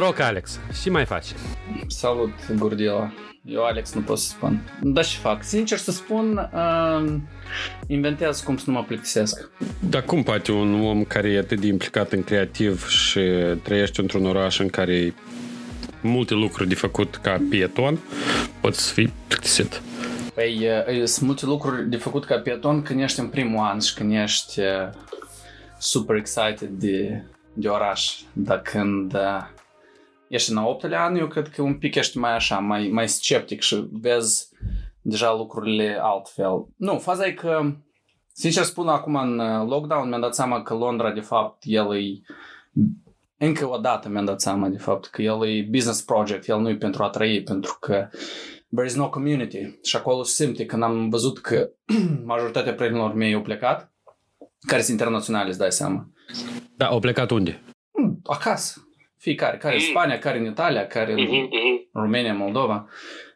[0.00, 0.60] Noroc, Alex.
[0.80, 1.26] Și mai faci?
[1.86, 3.12] Salut, Gurdila.
[3.44, 4.78] Eu, Alex, nu pot să spun.
[4.82, 5.44] Da, și fac.
[5.44, 7.14] Sincer să spun, uh,
[7.86, 9.50] inventează cum să nu mă plictisesc.
[9.90, 13.20] Dar cum poate un om care e atât de implicat în creativ și
[13.62, 15.12] trăiește într-un oraș în care e
[16.02, 17.98] multe lucruri de făcut ca pieton,
[18.60, 19.82] poți să fii plictisit?
[20.34, 23.94] Păi, uh, sunt multe lucruri de făcut ca pieton când ești în primul an și
[23.94, 24.66] când ești uh,
[25.78, 28.10] super excited de, de oraș.
[28.32, 29.58] Dar când uh,
[30.30, 33.08] ești în a optelea an, eu cred că un pic ești mai așa, mai, mai
[33.08, 34.48] sceptic și vezi
[35.02, 36.66] deja lucrurile altfel.
[36.76, 37.72] Nu, faza e că,
[38.32, 42.20] sincer spun, acum în lockdown mi-am dat seama că Londra, de fapt, el e
[43.36, 46.68] încă o dată mi-am dat seama de fapt că el e business project, el nu
[46.68, 48.08] e pentru a trăi, pentru că
[48.74, 49.78] there is no community.
[49.82, 51.70] Și acolo se simte când am văzut că
[52.24, 53.92] majoritatea prietenilor mei au plecat,
[54.66, 56.08] care sunt internaționale, îți dai seama.
[56.76, 57.62] Da, au plecat unde?
[58.24, 58.89] Acasă.
[59.20, 61.48] Fiecare, care în Spania, care în Italia, care în
[61.92, 62.88] România, Moldova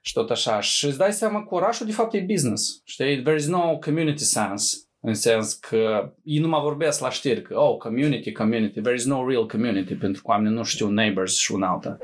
[0.03, 0.61] și tot așa.
[0.61, 2.83] Și îți dai seama că orașul de fapt e business.
[2.85, 3.23] Știi?
[3.23, 4.77] There is no community sense.
[5.01, 9.05] În sens că ei nu mă vorbesc la știri că, oh, community, community, there is
[9.05, 11.99] no real community, pentru că oamenii nu știu neighbors și una alta.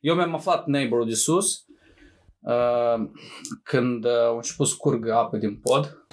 [0.00, 1.65] Eu mi-am aflat neighborul de sus uh,
[3.62, 6.06] când uh, au început să curgă apă din pod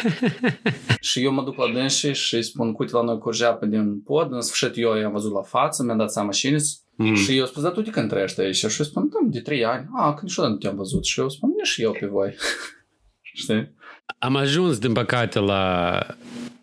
[1.00, 4.00] și eu mă duc la dânsi și îi spun, uite, la noi curge apă din
[4.00, 6.56] pod, în sfârșit eu i-am văzut la față, mi-am dat seama și
[6.96, 7.14] Mm.
[7.14, 8.56] Și eu spun, dar tu de când trăiești aici?
[8.56, 9.88] Și eu spun, da, de trei ani.
[9.92, 11.04] A, când niciodată nu te-am văzut.
[11.04, 12.34] Și eu spun, nici eu pe voi.
[13.22, 13.74] Știi?
[14.18, 15.98] Am ajuns, din păcate, la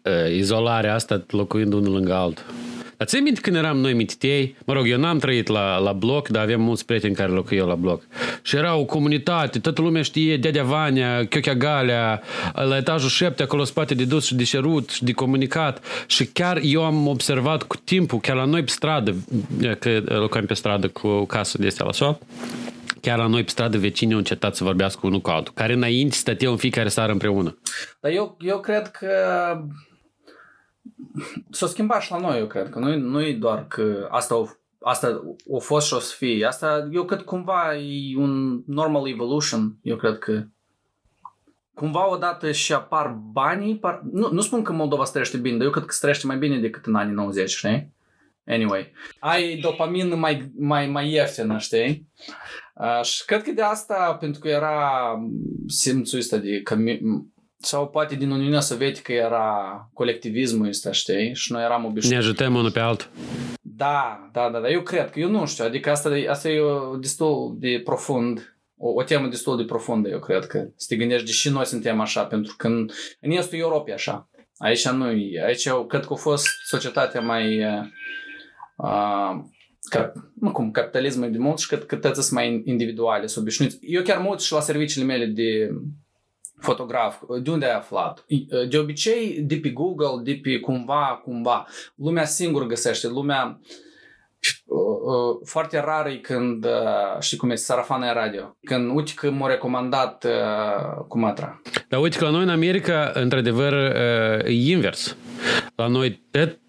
[0.04, 2.44] uh, izolarea asta locuind unul lângă altul.
[2.98, 4.56] Dar ți minte când eram noi mititei?
[4.66, 7.76] Mă rog, eu n-am trăit la, la bloc, dar avem mulți prieteni care locuiau la
[7.76, 8.04] bloc.
[8.42, 12.22] Și era o comunitate, toată lumea știe Dedea Vania, Chiochea Galea,
[12.54, 15.84] la etajul 7, acolo spate de dus și de șerut și de comunicat.
[16.08, 19.16] Și chiar eu am observat cu timpul, chiar la noi pe stradă,
[19.80, 22.18] că locuim pe stradă cu casă de astea la sol,
[23.02, 26.16] chiar la noi pe stradă vecinii au încetat să vorbească unul cu altul, care înainte
[26.16, 27.58] stăteau în fiecare seară împreună.
[28.00, 29.10] Dar eu, eu cred că
[31.50, 34.48] s-a schimbat și la noi, eu cred că nu, nu e doar că asta o,
[34.82, 36.46] asta o fost și o să fie.
[36.46, 39.76] Asta, eu cred cumva e un normal evolution.
[39.82, 40.44] Eu cred că
[41.74, 45.72] cumva odată și apar banii, par, nu, nu spun că Moldova străiește bine, dar eu
[45.72, 47.96] cred că străiește mai bine decât în anii 90, știi?
[48.46, 52.08] Anyway, ai dopamină mai, mai, mai ieftină, știi?
[52.76, 55.18] Uh, și cred că de asta, pentru că era
[55.68, 56.76] simțul ăsta de că
[57.60, 61.36] sau poate din Uniunea Sovietică era colectivismul ăsta, știi?
[61.36, 62.10] Și noi eram obișnuiți.
[62.10, 63.08] Ne ajutăm unul pe altul.
[63.62, 66.62] Da, da, da, da, eu cred că, eu nu știu, adică asta, asta e
[67.00, 71.26] destul de profund, o, o temă destul de profundă, eu cred că, să te gândești
[71.26, 72.90] de și noi suntem așa, pentru că în,
[73.22, 74.30] în estul Europei așa.
[74.58, 75.04] Aici nu
[75.46, 77.64] aici eu cred că a fost societatea mai,
[78.78, 79.36] uh,
[79.90, 83.78] ca, nu cum, capitalismul de mult și cred că toți sunt mai individuale, sunt obișnuiți.
[83.82, 85.70] Eu chiar mult și la serviciile mele de
[86.60, 88.26] fotograf, de unde ai aflat?
[88.70, 91.66] De obicei, de pe Google, de pe cumva, cumva.
[91.96, 93.60] Lumea singur găsește, lumea
[95.46, 96.68] foarte rar e când,
[97.20, 98.58] știi cum este, sarafana radio.
[98.64, 100.26] Când uite că m-a recomandat
[101.08, 101.62] cu Matra.
[101.88, 103.74] Dar uite că la noi în America, într-adevăr,
[104.46, 105.18] e invers.
[105.76, 106.24] La noi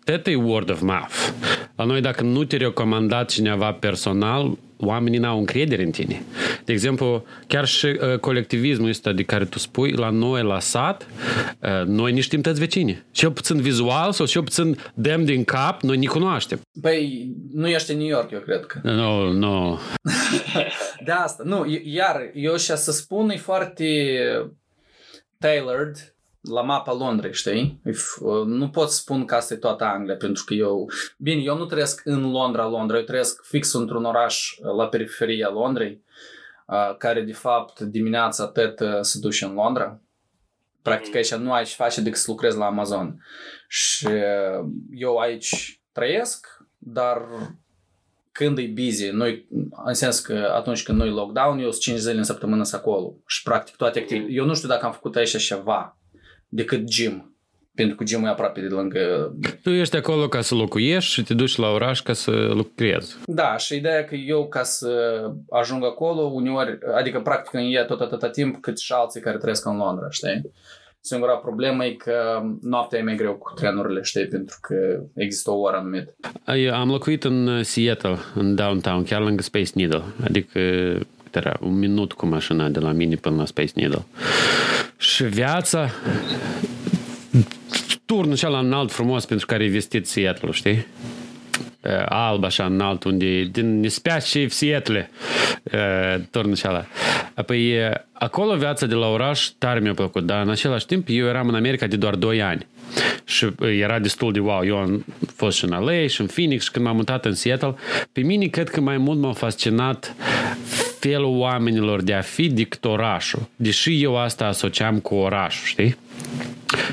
[0.05, 1.33] tot e word of mouth.
[1.77, 6.23] La noi dacă nu te recomanda cineva personal, oamenii n-au încredere în tine.
[6.65, 11.07] De exemplu, chiar și uh, colectivismul ăsta de care tu spui, la noi, la sat,
[11.61, 13.05] uh, noi ne știm toți vecini.
[13.11, 16.61] Cel puțin vizual sau cel puțin dem din cap, noi ne cunoaștem.
[16.81, 18.81] Păi, nu ești în New York, eu cred că.
[18.83, 19.39] Nu, no, nu.
[19.39, 19.79] No.
[21.07, 24.19] de asta, nu, iar eu și să spun e foarte
[25.39, 27.81] tailored la mapa Londrei, știi?
[28.47, 30.91] Nu pot spun că asta e toată Anglia, pentru că eu...
[31.19, 36.03] Bine, eu nu trăiesc în Londra, Londra, eu trăiesc fix într-un oraș la periferia Londrei,
[36.99, 40.01] care de fapt dimineața tot se duce în Londra.
[40.83, 43.25] Practic aici nu ai ce face decât să lucrezi la Amazon.
[43.69, 44.09] Și
[44.91, 46.47] eu aici trăiesc,
[46.79, 47.23] dar
[48.33, 49.49] când e busy, noi,
[49.85, 53.15] în sens că atunci când noi lockdown, eu sunt 5 zile în săptămână să acolo.
[53.27, 54.35] Și practic toate activități.
[54.35, 55.98] Eu nu știu dacă am făcut aici ceva
[56.49, 57.33] decât gym.
[57.75, 59.33] Pentru că gym e aproape de lângă...
[59.63, 63.17] Tu ești acolo ca să locuiești și te duci la oraș ca să lucrezi.
[63.27, 68.01] Da, și ideea că eu ca să ajung acolo, uneori, adică practic în ea tot
[68.01, 70.53] atâta timp cât și alții care trăiesc în Londra, știi?
[71.01, 75.59] Singura problemă e că noaptea e mai greu cu trenurile, știi, pentru că există o
[75.59, 76.15] oră anumită.
[76.57, 80.61] Eu am locuit în Seattle, în downtown, chiar lângă Space Needle, adică
[81.35, 84.05] era un minut cu mașina de la mine până la Space Needle.
[84.99, 85.91] Și viața
[88.05, 90.87] turnul cel înalt frumos pentru care e vestit Seattle, știi?
[91.81, 95.11] uh, alb, așa, înalt, unde, din Nispea și Seattle,
[95.63, 96.87] uh, turnul ăla.
[97.35, 101.27] Apoi, uh, acolo viața de la oraș tare mi-a plăcut, dar în același timp eu
[101.27, 102.67] eram în America de doar 2 ani.
[103.25, 104.67] Și uh, era destul de wow.
[104.67, 105.05] Eu am
[105.35, 107.75] fost și în LA și în Phoenix și când m-am mutat în Seattle,
[108.13, 110.15] pe mine cred că mai mult m-a fascinat
[110.99, 113.49] felul oamenilor de a fi decât orașul.
[113.57, 115.97] Deși eu asta asociam cu orașul, știi?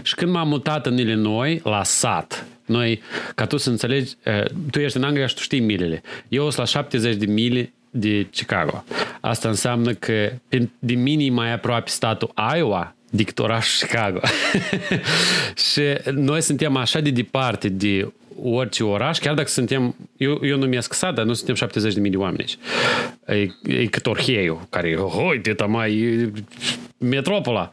[0.01, 3.01] Și când m-am mutat în Illinois, la sat, noi,
[3.35, 4.13] ca tu să înțelegi,
[4.71, 6.01] tu ești în Anglia și tu știi milele.
[6.27, 8.83] Eu sunt la 70 de mile de Chicago.
[9.21, 10.31] Asta înseamnă că
[10.79, 14.19] de mine mai aproape statul Iowa decât orașul Chicago.
[15.71, 15.81] și
[16.11, 18.11] noi suntem așa de departe de
[18.43, 22.11] orice oraș, chiar dacă suntem, eu, eu numesc sat, dar nu suntem 70 de mii
[22.11, 22.57] de oameni aici.
[23.65, 26.31] E, e cât Orheiu, care e, hoi, teta mai
[26.97, 27.71] metropola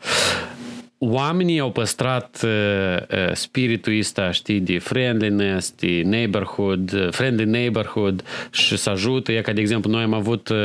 [1.05, 8.25] oamenii au păstrat uh, uh, spiritul ăsta, știi, de friendliness, de neighborhood, uh, friendly neighborhood
[8.51, 9.33] și să ajută.
[9.33, 10.57] E ca, de exemplu, noi am avut uh,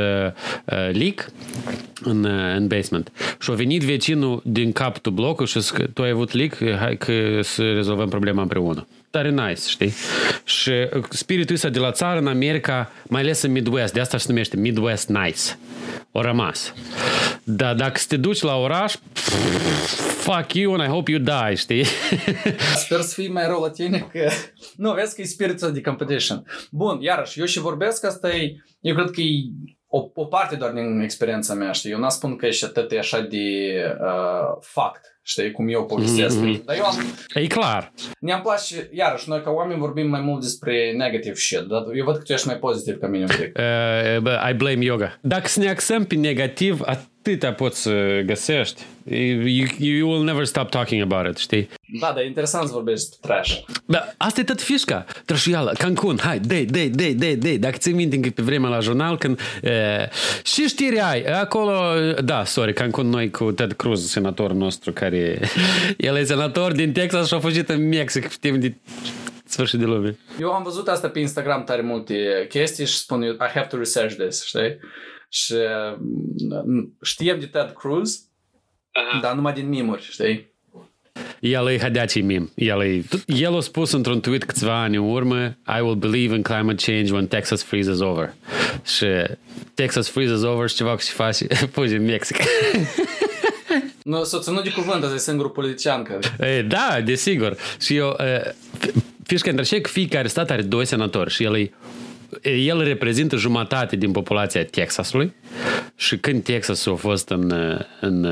[0.65, 1.31] uh, leak
[2.03, 6.09] în, uh, în basement și a venit vecinul din capul blocului și zic, tu ai
[6.09, 9.93] avut leak, hai că să rezolvăm problema împreună tare nice, știi?
[10.43, 10.71] Și
[11.09, 14.57] spiritul ăsta de la țară în America, mai ales în Midwest, de asta se numește
[14.57, 15.41] Midwest Nice.
[16.11, 16.73] O rămas.
[17.49, 18.95] Dar dacă te duci la oraș,
[20.17, 21.83] fuck you and I hope you die, știi?
[22.83, 24.29] Sper să fii mai rău la tine că...
[24.75, 26.45] Nu, vezi că e spiritul de competition.
[26.71, 28.55] Bun, iarăși, eu și vorbesc, asta e...
[28.79, 29.33] Eu cred că e
[29.87, 31.91] o, o parte doar din experiența mea, știi?
[31.91, 33.37] Eu n-am spun că ești atât e așa de
[34.01, 36.37] uh, fact știi, cum eu povestesc.
[36.39, 36.63] Mm-hmm.
[36.65, 36.95] Dar eu am...
[37.33, 37.91] E clar.
[38.19, 42.15] Ne-am place, iarăși, noi ca oameni vorbim mai mult despre negative shit, dar eu văd
[42.15, 43.57] că tu ești mai pozitiv ca mine un pic.
[43.57, 45.17] Uh, I blame yoga.
[45.21, 46.81] Dacă să ne axăm pe negativ,
[47.27, 48.81] atâta poți să găsești.
[49.09, 51.69] You, you will never stop talking about it, știi?
[51.99, 53.59] Da, dar e interesant să vorbești trash.
[53.85, 55.05] Da, asta e tot fișca.
[55.25, 57.57] Trășuială, Cancun, hai, dei, dei, dei, dei, dei.
[57.57, 59.39] Dacă ți minte că pe vremea la jurnal, când...
[59.61, 60.09] E,
[60.43, 61.73] și știri ai, acolo...
[62.23, 65.39] Da, sorry, Cancun noi cu Ted Cruz, senatorul nostru, care...
[65.97, 68.73] El e senator din Texas și a fugit în Mexic timp de
[69.45, 70.17] sfârșit de lume.
[70.39, 74.15] Eu am văzut asta pe Instagram tare multe chestii și spun I have to research
[74.15, 74.77] this, știi?
[75.29, 75.55] Și
[77.01, 79.21] știem de Ted Cruz, uh-huh.
[79.21, 80.55] dar numai din mimuri, știi?
[81.39, 82.51] El e hădeacii mim.
[82.55, 86.41] El, e, el a spus într-un tweet câțiva ani în urmă I will believe in
[86.41, 88.33] climate change when Texas freezes over.
[88.85, 89.05] Și
[89.73, 92.37] Texas freezes over și ceva că se face fugi în Mexic.
[94.03, 96.19] Nu, s-o ținut de cuvânt, ăsta e singurul politician care...
[96.39, 97.57] E, da, desigur.
[97.79, 98.15] Și eu...
[98.19, 98.55] E,
[99.23, 101.71] fișca între că fiecare stat are doi senatori și el e
[102.43, 105.33] el reprezintă jumătate din populația Texasului
[105.95, 107.51] și când Texasul a fost în,
[108.01, 108.25] în,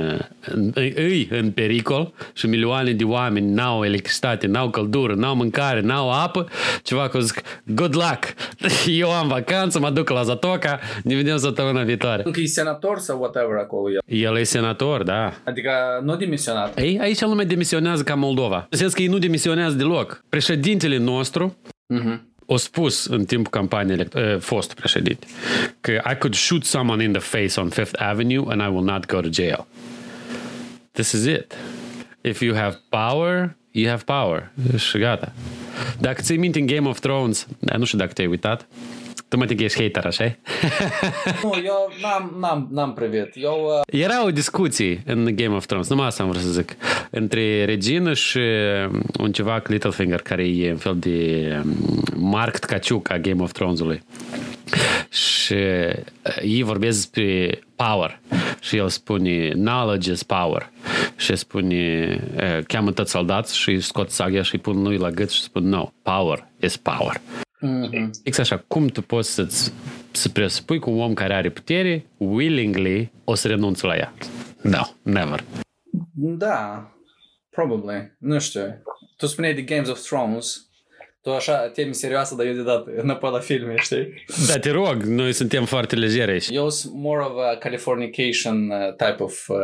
[0.45, 6.11] în, în, în pericol și milioane de oameni n-au electricitate, n-au căldură, n-au mâncare, n-au
[6.11, 6.47] apă,
[6.83, 8.33] ceva că zic, good luck,
[9.01, 12.21] eu am vacanță, mă duc la Zatoca, ne vedem săptămâna viitoare.
[12.25, 14.01] Încă e senator sau whatever acolo el?
[14.05, 15.33] El e senator, da.
[15.43, 15.71] Adică
[16.03, 16.79] nu demisionat.
[16.79, 18.67] Ei, aici lumea demisionează ca Moldova.
[18.69, 20.23] În sens că ei nu demisionează deloc.
[20.29, 21.57] Președintele nostru
[21.93, 25.27] uh-huh o spus în timpul campaniei uh, fost președinte
[25.81, 29.05] că I could shoot someone in the face on Fifth Avenue and I will not
[29.05, 29.65] go to jail.
[30.91, 31.55] This is it.
[32.21, 34.51] If you have power, you have power.
[34.77, 35.33] Și gata.
[35.99, 37.47] Dacă ți-ai minte în Game of Thrones,
[37.77, 38.67] nu știu dacă te-ai uitat,
[39.27, 40.23] tu mă ești hater, așa
[41.43, 43.31] Nu, eu n-am, n-am, n-am privit.
[43.33, 43.99] Eu, uh...
[44.01, 46.75] Era o discuție în Game of Thrones, numai asta am vrut să zic,
[47.15, 48.39] între Regina și
[49.19, 51.61] un ceva Littlefinger, care e un fel de
[52.15, 54.03] Mark Tkaciuc a Game of Thrones-ului.
[55.09, 55.55] Și
[56.41, 58.19] ei vorbesc despre power
[58.59, 60.69] și el spune knowledge is power
[61.15, 62.19] și spune
[62.67, 65.89] cheamă toți soldați și scot sagia și îi pun lui la gât și spun no,
[66.03, 67.21] power is power
[67.65, 68.09] Mm-hmm.
[68.23, 69.73] Exact așa, cum tu poți să-ți,
[70.11, 74.13] să presupui că un om care are putere, willingly, o să renunțe la ea?
[74.61, 75.43] No, never.
[76.13, 76.89] Da,
[77.55, 78.15] probably.
[78.19, 78.81] Nu știu.
[79.17, 80.69] Tu spuneai de Games of Thrones,
[81.21, 84.25] tu așa, temi serioasă, dar eu de dat înapoi la filme, știi?
[84.47, 86.49] Da, te rog, noi suntem foarte legeri aici.
[86.49, 89.57] Eu sunt more of a Californication uh, type of uh,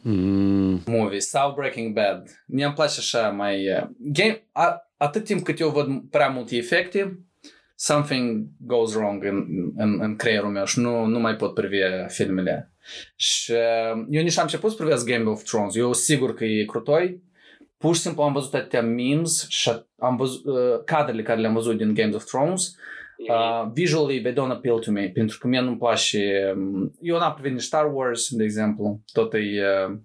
[0.00, 0.82] mm.
[0.86, 2.22] movie sau Breaking Bad.
[2.46, 3.70] Mie-mi place așa mai...
[3.72, 7.18] Uh, game, a, atât timp cât eu văd prea multe efecte,
[7.74, 9.44] something goes wrong în,
[9.76, 11.76] în, în creierul meu și nu, nu mai pot privi
[12.08, 12.72] filmele.
[13.16, 15.74] Și uh, eu nici am început să privesc Game of Thrones.
[15.74, 17.22] Eu sigur că e crutoi.
[17.78, 21.76] Pur și simplu am văzut atâtea memes și am văzut uh, cadrele care le-am văzut
[21.76, 22.76] din Game of Thrones.
[23.28, 26.52] Uh, visually, they don't appeal to me, pentru că mie nu-mi place...
[26.56, 29.00] Um, eu n-am privit nici Star Wars, de exemplu.
[29.12, 29.38] Tot e...
[29.38, 29.96] Uh,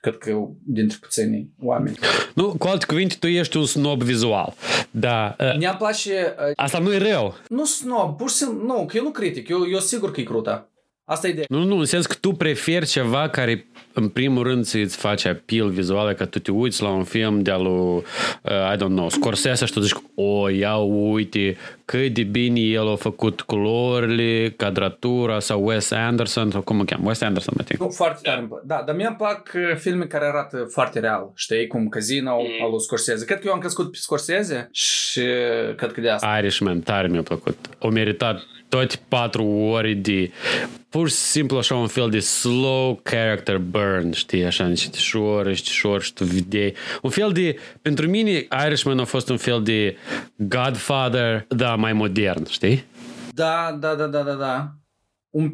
[0.00, 1.98] Cred că dintre puținii oameni.
[2.34, 4.54] Nu, cu alte cuvinte, tu ești un snob vizual.
[4.90, 5.36] Da.
[5.40, 6.34] Uh, Ne-am place...
[6.38, 7.34] Uh, asta nu e rău.
[7.48, 10.24] nu snob, pur și simplu, nu, că eu nu critic, eu, eu sigur că e
[10.24, 10.71] cruta.
[11.12, 11.46] Asta e ideea.
[11.48, 15.68] Nu, nu, în sens că tu preferi ceva care în primul rând să-ți face appeal
[15.68, 18.02] vizual, că tu te uiți la un film de-a lui,
[18.42, 22.88] uh, I don't know, Scorsese și tu zici, o, ia uite cât de bine el
[22.88, 27.90] a făcut culorile, cadratura sau Wes Anderson, sau cum o cheamă, Wes Anderson, mă Nu,
[27.90, 28.38] foarte tare.
[28.38, 28.62] îmi plac.
[28.62, 31.32] Da, dar mie îmi plac uh, filme care arată foarte real.
[31.34, 32.64] Știi, cum Casino mm.
[32.64, 33.24] al lui Scorsese.
[33.24, 36.38] Cred că eu am crescut pe Scorsese și uh, cred că de asta.
[36.38, 37.56] Irishman, tare mi-a plăcut.
[37.78, 40.30] O meritat toate patru ore de
[40.92, 46.12] pur și simplu așa un fel de slow character burn, știi, așa încetișor, încetișor și
[46.12, 46.74] tu vedeai.
[47.02, 49.96] Un fel de, pentru mine Irishman a fost un fel de
[50.36, 52.84] Godfather, dar mai modern, știi?
[53.34, 54.68] Da, da, da, da, da, da.
[55.30, 55.52] Un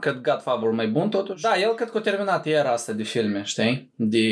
[0.00, 1.42] cred Godfather mai bun totuși.
[1.42, 3.92] Da, el cred că a terminat era asta de filme, știi?
[3.96, 4.26] De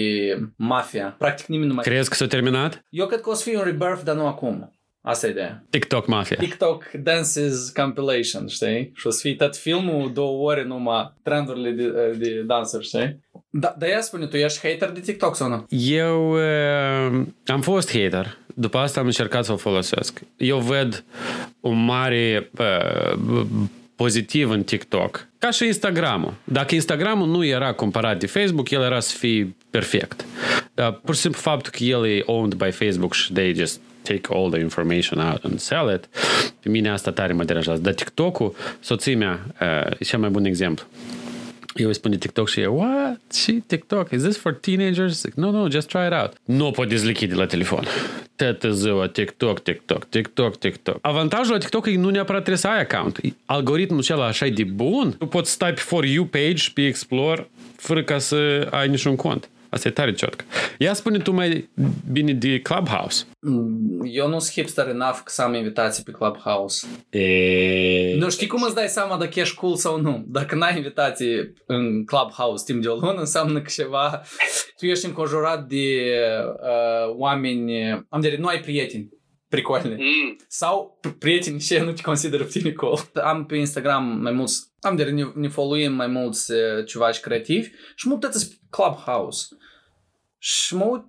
[0.56, 1.14] mafia.
[1.18, 1.84] Practic nimeni nu mai...
[1.84, 2.84] Crezi că s-a terminat?
[2.90, 4.70] Eu cred că o să fie un rebirth, dar nu acum.
[5.00, 5.66] Asta e ideea.
[5.70, 6.36] TikTok Mafia.
[6.36, 8.92] TikTok Dances Compilation, știi?
[8.94, 13.20] Și o să fie tot filmul două ore numai trendurile de, de dansuri, știi?
[13.50, 15.66] Da, dar ia spune, tu ești hater de TikTok sau nu?
[15.68, 18.38] Eu uh, am fost hater.
[18.58, 20.20] După asta am încercat să o folosesc.
[20.36, 21.04] Eu văd
[21.60, 23.46] un mare uh,
[23.96, 25.26] pozitiv în TikTok.
[25.38, 26.34] Ca și Instagramul.
[26.44, 30.24] Dacă Instagramul nu era comparat de Facebook, el era să fie perfect.
[30.74, 34.20] Dar pur și simplu faptul că el e owned by Facebook și they just take
[34.30, 36.08] all the information out and sell it,
[36.60, 37.80] pe mine asta tare mă deranjează.
[37.80, 40.84] Dar TikTok-ul, soția mea, uh, e cel mai bun exemplu.
[41.76, 43.20] Eu îi spun de TikTok și e, what?
[43.32, 45.24] Și TikTok, is this for teenagers?
[45.34, 46.32] No, no, just try it out.
[46.44, 47.84] Nu o pot dezlichi de la telefon.
[48.36, 50.98] Toată ziua, TikTok, TikTok, TikTok, TikTok.
[51.00, 53.20] Avantajul la TikTok e că nu neapărat trebuie să ai account.
[53.44, 55.14] Algoritmul acela așa e de bun.
[55.18, 59.48] Tu poți stai pe For You page, pe Explore, fără ca să ai niciun cont.
[59.68, 60.44] Asta e tare ciotcă.
[60.78, 61.68] Ia spune tu mai
[62.12, 63.24] bine de Clubhouse.
[64.04, 66.86] Eu nu sunt hipster enough să am invitații pe Clubhouse.
[67.10, 68.16] E...
[68.16, 70.24] Nu știi cum îți dai seama dacă ești cool sau nu.
[70.26, 74.22] Dacă n-ai invitații în Clubhouse timp de o lună, înseamnă că ceva...
[74.76, 76.12] Tu ești înconjurat de
[76.62, 77.90] uh, oameni...
[78.08, 79.08] Am de nu ai prieteni
[79.56, 79.96] pricoane.
[79.98, 80.36] Mm.
[80.48, 82.98] Sau prieteni și nu te consideră pe tine cool.
[83.14, 87.70] Am pe Instagram mai mulți, am de ne, ne followim mai mulți uh, civași creativi
[87.94, 89.46] și mă uitați pe Clubhouse.
[90.38, 91.04] Și mă uit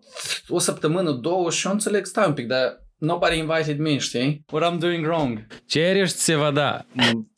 [0.47, 4.43] o săptămână, două și eu înțeleg, stai un pic, dar nobody invited me, știi?
[4.51, 5.47] What I'm doing wrong.
[5.65, 6.85] Ce ești se va da?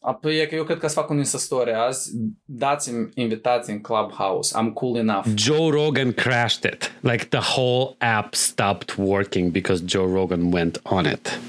[0.02, 2.12] Apoi e că eu cred că să fac un Insta story azi.
[2.46, 4.56] Dați-mi invitații în Clubhouse.
[4.60, 5.26] I'm cool enough.
[5.36, 6.92] Joe Rogan crashed it.
[7.00, 11.40] Like the whole app stopped working because Joe Rogan went on it.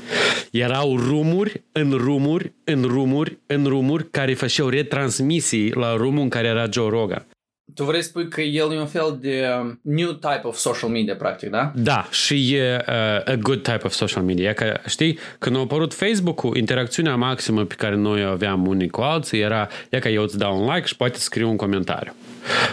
[0.51, 6.47] Erau rumuri în rumuri, în rumuri, în rumuri care făceau retransmisii la rumul în care
[6.47, 7.27] era Joe Rogan.
[7.75, 10.91] Tu vrei să spui că el e un fel de um, new type of social
[10.91, 11.73] media, practic, da?
[11.75, 14.49] Da, și e uh, a good type of social media.
[14.49, 18.89] E că, știi, când a apărut Facebook-ul, interacțiunea maximă pe care noi o aveam unii
[18.89, 22.13] cu alții era, e că eu îți dau un like și poate scriu un comentariu.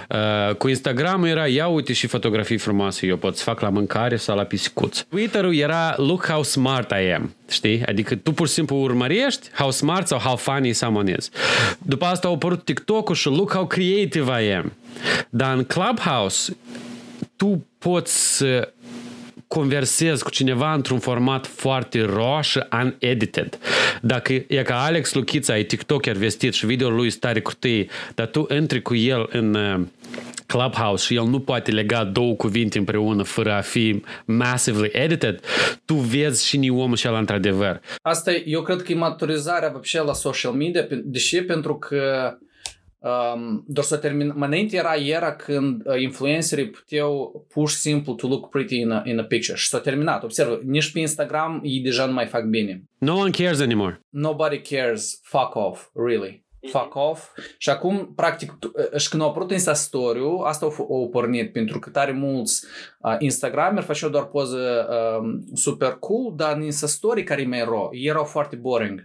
[0.10, 4.16] Uh, cu Instagram era, ia uite și fotografii frumoase, eu pot să fac la mâncare
[4.16, 5.00] sau la pisicuț.
[5.00, 7.84] Twitter-ul era, look how smart I am, știi?
[7.86, 11.30] Adică tu pur și simplu urmărești how smart sau how funny someone is.
[11.78, 14.72] După asta a apărut TikTok-ul și look how creative I am.
[15.30, 16.58] Dar în Clubhouse
[17.36, 18.74] tu poți să
[19.47, 23.59] conversezi cu cineva într-un format foarte raw și unedited.
[24.00, 28.26] Dacă e ca Alex Luchița e TikToker vestit și video lui stare cu tăi, dar
[28.26, 29.81] tu intri cu el în uh,
[30.47, 35.41] Clubhouse și el nu poate lega două cuvinte împreună fără a fi massively edited,
[35.85, 37.81] tu vezi și ni omul și ăla într-adevăr.
[38.02, 42.33] Asta eu cred că e maturizarea вообще la social media, deși pentru că
[43.00, 48.13] Um, doar să termin, mai înainte era era când uh, influencerii puteau pur și simplu
[48.13, 50.24] to look pretty in a, in a picture și s-a terminat.
[50.24, 52.84] Observă, nici pe Instagram ei deja nu mai fac bine.
[52.98, 54.00] No one cares anymore.
[54.10, 55.20] Nobody cares.
[55.24, 55.89] Fuck off.
[55.94, 56.46] Really.
[56.72, 57.30] Fuck off.
[57.58, 58.58] Și acum, practic,
[58.98, 62.66] și când au apărut Insta story asta au, pornit, pentru că tare mulți
[63.00, 67.63] uh, Instagrameri făceau doar poză uh, super cool, dar în Insta story care e mai
[67.63, 69.04] raw, erau foarte boring.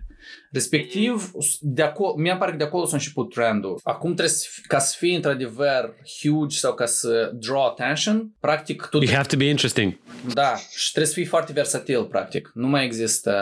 [0.53, 1.31] Respectiv,
[1.61, 3.81] de acolo, mi-a pare că de acolo s-a început trendul.
[3.83, 9.03] Acum trebuie să, ca să fii într-adevăr huge sau ca să draw attention, practic tu...
[9.03, 9.99] You have to be interesting.
[10.33, 12.51] Da, și trebuie să fii foarte versatil, practic.
[12.55, 13.33] Nu mai există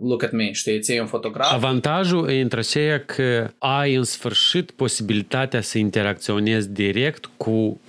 [0.00, 1.52] look at me, știi, ți un fotograf.
[1.52, 7.80] Avantajul e între aceea că ai în sfârșit posibilitatea să interacționezi direct cu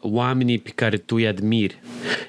[0.00, 1.80] oamenii pe care tu îi admiri.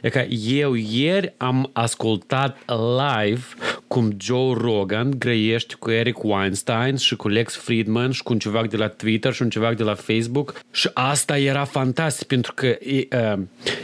[0.01, 3.41] E ca eu ieri am ascultat live
[3.87, 8.39] cu cum Joe Rogan grăiește cu Eric Weinstein și cu Lex Friedman și cu un
[8.39, 12.53] ciuvac de la Twitter și un ciuvac de la Facebook și asta era fantastic pentru
[12.53, 13.39] că uh,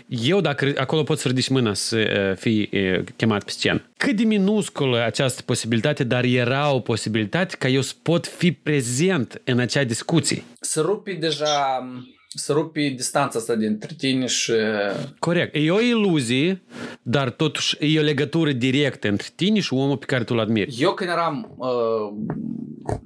[0.07, 3.81] eu dacă acolo pot să ridici mâna să uh, fii uh, chemat pe scenă.
[3.97, 9.41] Cât de minusculă această posibilitate, dar era o posibilitate ca eu să pot fi prezent
[9.43, 10.43] în acea discuție.
[10.59, 11.83] Să rupi deja
[12.37, 14.53] să rupi distanța asta dintre tine și...
[15.19, 15.55] Corect.
[15.55, 16.63] E o iluzie,
[17.01, 20.75] dar totuși e o legătură directă între tine și omul pe care tu-l admiri.
[20.79, 21.69] Eu când eram uh,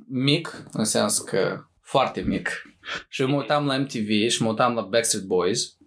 [0.08, 2.50] mic, în sens că foarte mic,
[3.10, 5.78] și mă uitam la MTV și mă uitam la Backstreet Boys,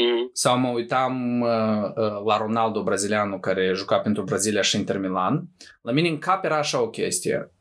[0.00, 0.32] Mm-hmm.
[0.32, 1.48] Sau mă uitam uh,
[1.96, 5.48] uh, la Ronaldo brazilianul care juca pentru Brazilia și Inter Milan.
[5.82, 7.52] La mine în cap era așa o chestie.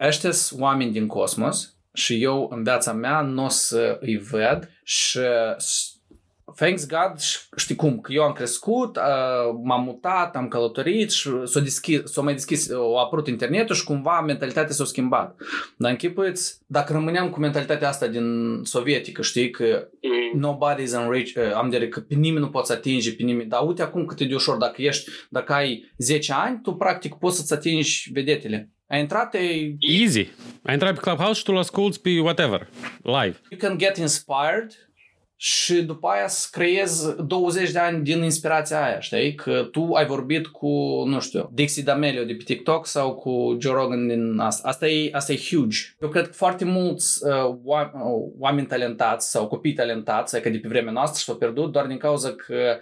[0.00, 5.20] Ăștia oameni din cosmos și eu în viața mea nu o să îi văd și
[6.54, 7.18] thanks God,
[7.56, 8.98] știi cum, că eu am crescut,
[9.62, 14.20] m-am mutat, am călătorit și s-a, deschis, s-a mai deschis, a apărut internetul și cumva
[14.20, 15.36] mentalitatea s-a schimbat.
[15.76, 20.40] Dar închipuiți, dacă rămâneam cu mentalitatea asta din sovietică, știi, că mm.
[20.40, 23.82] nobody is unreach, am de că pe nimeni nu poți atinge, pe nimeni, dar uite
[23.82, 27.52] acum cât e de ușor, dacă ești, dacă ai 10 ani, tu practic poți să-ți
[27.52, 28.70] atingi vedetele.
[28.88, 29.76] Ai intrat, e...
[29.78, 30.28] Easy.
[30.62, 32.68] Ai intrat pe Clubhouse și tu l asculti pe whatever,
[33.02, 33.36] live.
[33.50, 34.86] You can get inspired
[35.38, 39.34] și după aia să creezi 20 de ani din inspirația aia, știi?
[39.34, 40.68] Că tu ai vorbit cu,
[41.06, 44.68] nu știu, Dixie D'Amelio de pe TikTok sau cu Joe Rogan din asta.
[44.68, 45.78] Asta e, asta e huge.
[46.00, 47.56] Eu cred că foarte mulți uh,
[48.38, 51.86] oameni talentați sau copii talentați, că adică de pe vremea noastră și s-au pierdut doar
[51.86, 52.78] din cauza că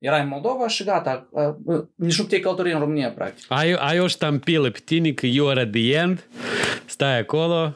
[0.00, 1.28] era în Moldova și gata,
[1.94, 3.44] nici nu puteai călători în România, practic.
[3.48, 6.28] Ai, ai o ștampilă pe tine că you are at the end,
[6.86, 7.72] stai acolo,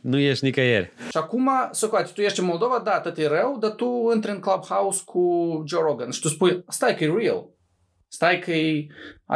[0.00, 0.92] nu ești nicăieri.
[1.10, 4.40] Și acum, Socoate, tu ești în Moldova, da, tot e rău, dar tu intri în
[4.40, 5.22] Clubhouse cu
[5.66, 7.46] Joe Rogan și tu spui, stai că e real,
[8.08, 8.86] stai că e,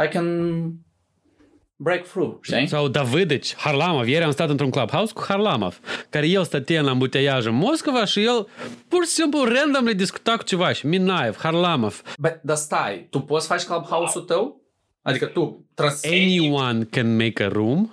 [0.03, 0.59] I can
[1.81, 2.67] breakthrough, știi?
[2.67, 4.07] Sau Davidici, Harlamov.
[4.07, 8.23] Ieri am stat într-un clubhouse cu Harlamov, care el stătea la îmbuteiaj în Moscova și
[8.23, 8.47] el
[8.87, 12.01] pur și simplu random le discuta cu ceva și Minaev, Harlamov.
[12.19, 14.61] But, dar stai, tu poți face clubhouse-ul tău?
[15.03, 17.91] Adică tu trans- Anyone can make a room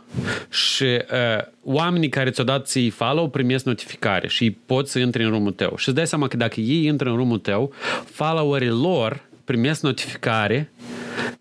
[0.51, 5.31] și uh, oamenii care ți-au dat ți follow primesc notificare și pot să intre în
[5.31, 5.77] room tău.
[5.77, 7.73] Și îți dai seama că dacă ei intră în room tău,
[8.05, 10.73] followerii lor primesc notificare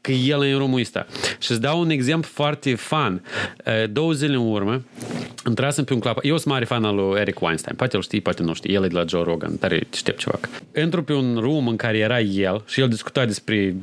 [0.02, 1.06] că el e în romul ăsta.
[1.40, 3.24] Și îți dau un exemplu foarte fun.
[3.90, 4.82] Două zile în urmă,
[5.48, 6.18] intrasem pe un club.
[6.22, 7.76] Eu sunt mare fan al lui Eric Weinstein.
[7.76, 8.74] Poate îl știi, poate nu știi.
[8.74, 10.40] El e de la Joe Rogan, tare ștept ceva.
[10.82, 13.76] Intru pe un room în care era el și el discuta despre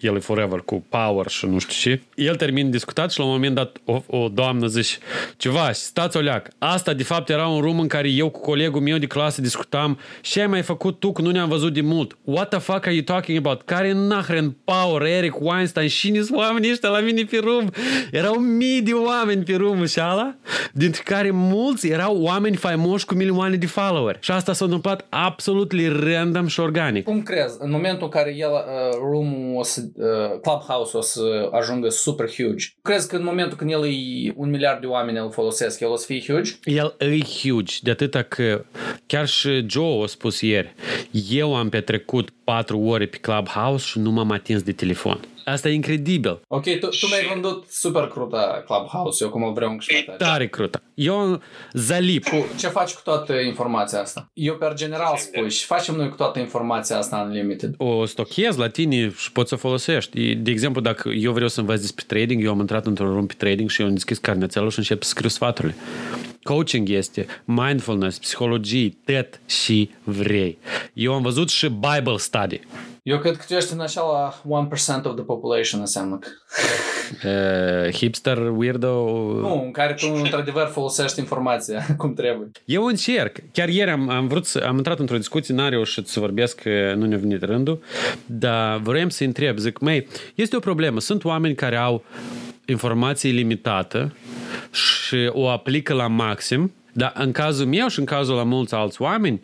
[0.00, 2.02] el e forever cu power și nu știu ce.
[2.14, 4.98] El termin discutat și la un moment dat o, o doamnă zice
[5.36, 6.48] ceva, stați o leac.
[6.58, 9.98] Asta de fapt era un room în care eu cu colegul meu de clasă discutam
[10.20, 12.16] ce ai mai făcut tu că nu ne-am văzut de mult.
[12.24, 13.62] What the fuck are you talking about?
[13.62, 17.66] Care nahren Power, Eric Weinstein și nici oamenii ăștia la mine pe room.
[18.10, 20.34] Erau mii de oameni pe room și ala,
[20.72, 24.16] dintre care mulți erau oameni faimoși cu milioane de follower.
[24.20, 27.04] Și asta s-a întâmplat absolut random și organic.
[27.04, 27.56] Cum crezi?
[27.58, 32.28] În momentul în care el, uh, room o să uh, Clubhouse o să ajungă super
[32.28, 32.66] huge.
[32.82, 35.96] Crezi că în momentul când el e un miliard de oameni îl folosesc, el o
[35.96, 36.52] să fie huge?
[36.64, 38.64] El e huge, de atâta că
[39.06, 40.74] chiar și Joe a spus ieri,
[41.30, 45.20] eu am petrecut patru ore pe Clubhouse și nu m-am atins de telefon.
[45.44, 46.40] Asta e incredibil.
[46.48, 50.48] Ok, tu, tu mi-ai vândut super crută Clubhouse, eu cum îl vreau și mai tare.
[50.48, 50.82] crută.
[50.94, 51.40] Eu
[51.72, 52.24] zalip.
[52.24, 54.30] Cu, ce faci cu toată informația asta?
[54.32, 57.74] Eu per general spui și facem noi cu toată informația asta unlimited.
[57.76, 60.34] O stochez la tine și poți să folosești.
[60.34, 63.34] De exemplu, dacă eu vreau să învăț despre trading, eu am intrat într-un room pe
[63.36, 65.74] trading și eu am deschis carnețelul și încep să scriu sfaturile.
[66.42, 70.58] Coaching este mindfulness, psihologie, tot și vrei.
[70.92, 72.60] Eu am văzut și Bible study.
[73.02, 76.28] Eu cred că tu ești în așa la 1% of the population înseamnă că...
[77.24, 78.88] Uh, hipster, weirdo...
[79.40, 82.50] Nu, în care tu într-adevăr folosești informația cum trebuie.
[82.64, 83.36] Eu încerc.
[83.52, 86.94] Chiar ieri am, am vrut să, am intrat într-o discuție, n-am reușit să vorbesc, că
[86.96, 87.82] nu ne-a venit rândul,
[88.26, 91.00] dar vrem să întreb, zic, măi, este o problemă.
[91.00, 92.04] Sunt oameni care au
[92.64, 94.14] informație limitată
[94.70, 99.02] și o aplică la maxim, dar în cazul meu și în cazul la mulți alți
[99.02, 99.40] oameni,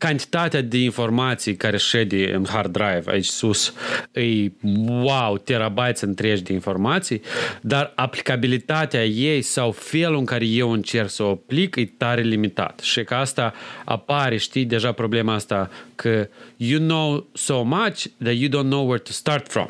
[0.00, 3.74] cantitatea de informații care șede în hard drive aici sus
[4.12, 4.52] e
[4.86, 7.22] wow, terabytes întregi de informații,
[7.60, 12.78] dar aplicabilitatea ei sau felul în care eu încerc să o aplic e tare limitat.
[12.78, 13.52] Și că asta
[13.84, 19.02] apare, știi, deja problema asta că you know so much that you don't know where
[19.02, 19.68] to start from.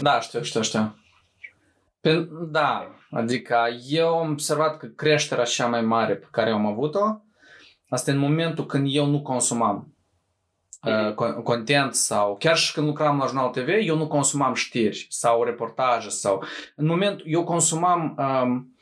[0.00, 0.98] Da, știu, știu, știu.
[2.50, 3.56] Da, adică
[3.88, 7.18] eu am observat că creșterea cea mai mare pe care am avut-o
[7.94, 9.94] Asta e în momentul când eu nu consumam.
[10.86, 15.42] uh, content sau chiar și când lucram la Jurnal TV, eu nu consumam știri sau
[15.42, 16.44] reportaje sau
[16.76, 18.76] în moment eu consumam um,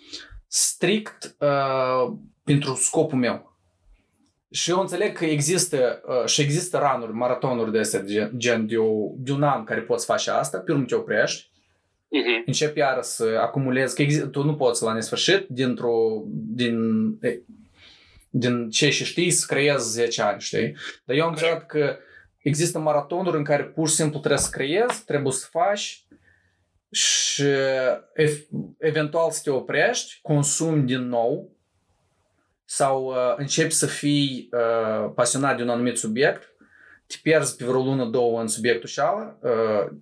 [0.46, 2.12] strict uh,
[2.44, 3.56] pentru scopul meu.
[4.50, 8.76] Și eu înțeleg că există uh, și există ranuri, maratonuri de astea, gen, gen de,
[8.76, 12.46] o, de un an care poți face asta, pe urmă te oprești, uh-huh.
[12.46, 16.78] începi iară să acumulezi, că exist, tu nu poți la nesfârșit dintr-o, din,
[18.34, 20.76] din ce și știi să creezi 10 ani, știi?
[21.04, 21.96] Dar eu am înțeles că
[22.38, 26.06] există maratonuri în care pur și simplu trebuie să creezi, trebuie să faci
[26.90, 27.44] și
[28.78, 31.52] eventual să te oprești, consumi din nou
[32.72, 36.54] sau uh, începi să fii uh, pasionat de un anumit subiect,
[37.06, 39.92] te pierzi pe vreo lună, două în subiectul ăla, uh,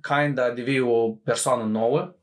[0.00, 2.14] kinda devii o persoană nouă,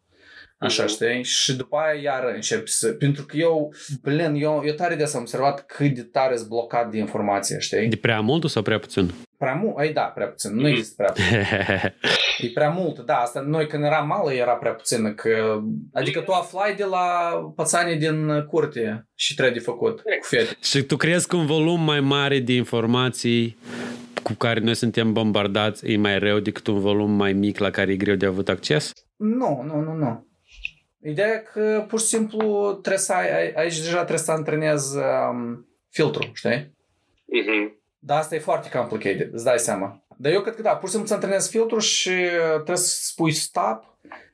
[0.61, 1.23] Așa, știi?
[1.23, 2.87] Și după aia iar începi să...
[2.87, 6.91] Pentru că eu, plin, eu, eu tare des am observat cât de tare sunt blocat
[6.91, 7.87] de informație, știi?
[7.87, 9.11] De prea mult sau prea puțin?
[9.37, 9.77] Prea mult?
[9.77, 10.55] Ai da, prea puțin.
[10.55, 11.37] Nu există prea puțin.
[12.47, 13.15] e prea mult, da.
[13.15, 15.15] Asta noi când eram mală era prea puțin.
[15.15, 15.61] Că,
[15.93, 20.57] adică tu aflai de la pățanii din curte și trebuie de făcut cu fete.
[20.61, 23.57] Și tu crezi că un volum mai mare de informații
[24.23, 27.91] cu care noi suntem bombardați e mai rău decât un volum mai mic la care
[27.91, 28.91] e greu de avut acces?
[29.17, 30.29] Nu, nu, nu, nu.
[31.03, 35.67] Ideea e că pur și simplu trebuie să ai, aici deja trebuie să antrenezi um,
[35.89, 36.59] filtrul, știi?
[36.59, 37.79] Uh-huh.
[37.99, 40.05] Dar asta e foarte complicated, îți dai seama.
[40.17, 42.13] Dar eu cred că da, pur și simplu să antrenezi filtrul și
[42.53, 43.91] trebuie să spui stop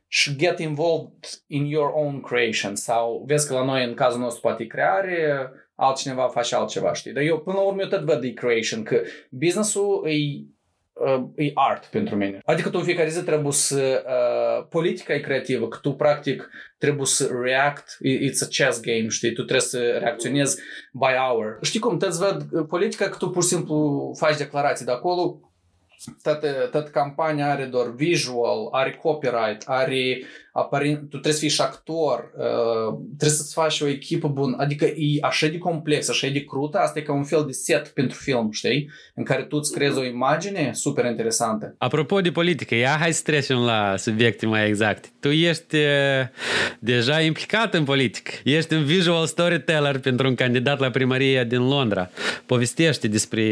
[0.07, 4.41] și get involved in your own creation sau vezi că la noi în cazul nostru
[4.41, 7.11] poate creare, altcineva face altceva, știi?
[7.11, 10.45] Dar eu până la urmă eu tot văd de creation, că businessul e uh,
[11.35, 12.39] e art pentru mine.
[12.45, 14.03] Adică tu în fiecare zi trebuie să...
[14.07, 19.33] Uh, politica e creativă, că tu practic trebuie să react, it's a chess game, știi?
[19.33, 21.57] Tu trebuie să reacționezi by hour.
[21.61, 21.97] Știi cum?
[21.97, 25.39] Te văd politica că tu pur și simplu faci declarații de acolo,
[26.23, 30.19] toată, toată campania are doar visual, are copyright, are
[30.57, 34.85] aparent, tu trebuie să fii și actor, uh, trebuie să-ți faci o echipă bună, adică
[34.85, 38.17] e așa de complex, așa de crută, asta e ca un fel de set pentru
[38.17, 38.89] film, știi?
[39.15, 41.75] În care tu îți creezi o imagine super interesantă.
[41.77, 45.07] Apropo de politică, ia hai să trecem la subiecte mai exacte.
[45.19, 45.81] Tu ești uh,
[46.79, 52.09] deja implicat în politică, ești un visual storyteller pentru un candidat la primăria din Londra.
[52.45, 53.43] Povestește despre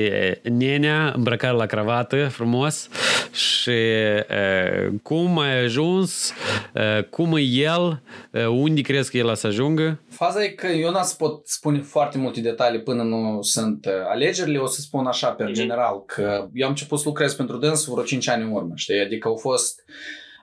[0.43, 2.89] uh, nenea îmbrăcat la cravată frumos
[3.31, 6.33] și uh, cum ai ajuns
[6.73, 8.01] uh, cum e el,
[8.49, 9.99] unde crezi că el a să ajungă?
[10.09, 14.57] Faza e că eu n să pot spune foarte multe detalii până nu sunt alegerile,
[14.57, 18.03] o să spun așa pe general, că eu am început să lucrez pentru dâns vreo
[18.03, 18.99] 5 ani în urmă, știi?
[18.99, 19.93] Adică au fost uh,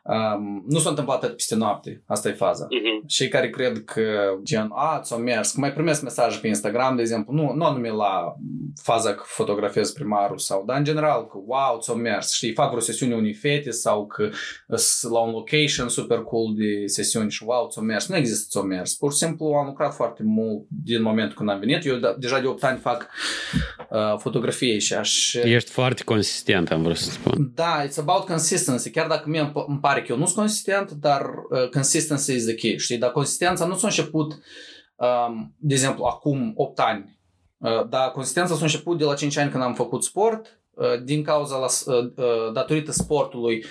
[0.02, 2.02] Um, nu s-a întâmplat atât peste noapte.
[2.06, 2.66] Asta e faza.
[2.66, 3.06] Uh-huh.
[3.06, 4.02] Cei care cred că
[4.42, 7.88] gen, a, ți-o mers, că mai primesc mesaje pe Instagram, de exemplu, nu, nu anume
[7.88, 8.34] la
[8.82, 12.80] faza că fotografiez primarul sau, dar în general că wow, ți-o mers, știi, fac vreo
[12.80, 14.28] sesiune unei fete sau că
[15.10, 18.08] la un location super cool de sesiuni și wow, ți-o mers.
[18.08, 18.94] Nu există ți-o mers.
[18.94, 21.84] Pur și simplu am lucrat foarte mult din momentul când am venit.
[21.84, 23.08] Eu da, deja de 8 ani fac
[23.92, 25.34] uh, fotografie și aș...
[25.34, 27.52] Ești foarte consistent, am vrut să spun.
[27.54, 28.90] Da, it's about consistency.
[28.90, 32.54] Chiar dacă mie îmi pare că eu nu sunt consistent, dar uh, consistency is the
[32.54, 32.98] key, știi?
[32.98, 34.32] Dar consistența nu s-a început,
[34.96, 37.18] um, de exemplu, acum 8 ani,
[37.58, 41.22] uh, dar consistența s-a început de la 5 ani când am făcut sport, uh, din
[41.22, 43.64] cauza, la, uh, uh, datorită sportului,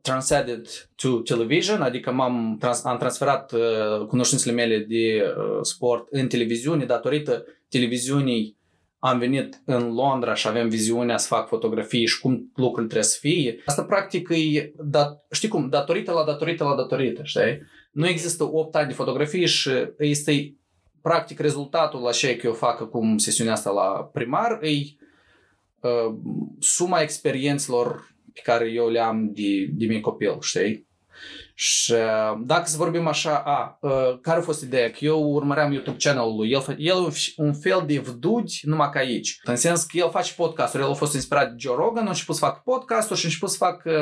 [0.00, 6.28] transcended to television, adică m-am trans- am transferat uh, cunoștințele mele de uh, sport în
[6.28, 8.56] televiziune datorită televiziunii
[9.06, 13.18] am venit în Londra și avem viziunea să fac fotografii și cum lucrurile trebuie să
[13.20, 13.62] fie.
[13.66, 17.62] Asta practic e, dat, știi cum, datorită la datorită la datorită, știi?
[17.92, 20.56] Nu există 8 ani de fotografii și este
[21.02, 26.14] practic rezultatul la ce eu fac acum sesiunea asta la primar, e uh,
[26.58, 30.85] suma experiențelor pe care eu le am de, de mic copil, știi?
[31.58, 34.90] Și uh, dacă să vorbim așa, a, uh, care a fost ideea?
[34.90, 36.96] Că eu urmăream YouTube channel-ul lui, el, el
[37.36, 39.40] un fel de vdudi numai ca aici.
[39.44, 42.34] În sens că el face podcasturi, el a fost inspirat de Joe Rogan, a început
[42.34, 43.92] să fac podcasturi și a început să fac uh,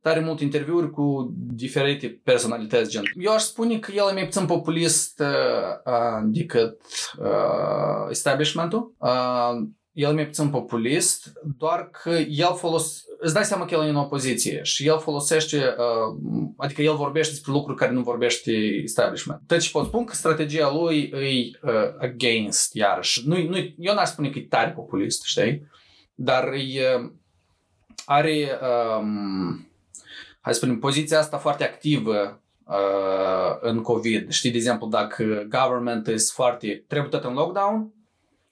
[0.00, 3.02] tare multe interviuri cu diferite personalități gen.
[3.14, 6.80] Eu aș spune că el e mai puțin populist uh, decât
[7.18, 8.94] uh, establishmentul.
[8.98, 13.84] Uh, el e mai puțin populist, doar că el folos, îți dai seama că el
[13.84, 18.52] e în opoziție și el folosește, uh, adică el vorbește despre lucruri care nu vorbește
[18.82, 19.40] establishment.
[19.46, 23.28] Deci pot spun că strategia lui e uh, against, iarăși.
[23.28, 25.66] Nu, nu, eu n-aș spune că e tare populist, știi?
[26.14, 27.10] Dar e,
[28.04, 28.58] are,
[29.00, 29.70] um,
[30.40, 34.30] hai să spunem, poziția asta foarte activă uh, în COVID.
[34.30, 37.94] Știi, de exemplu, dacă government este foarte, trebuie tot în lockdown,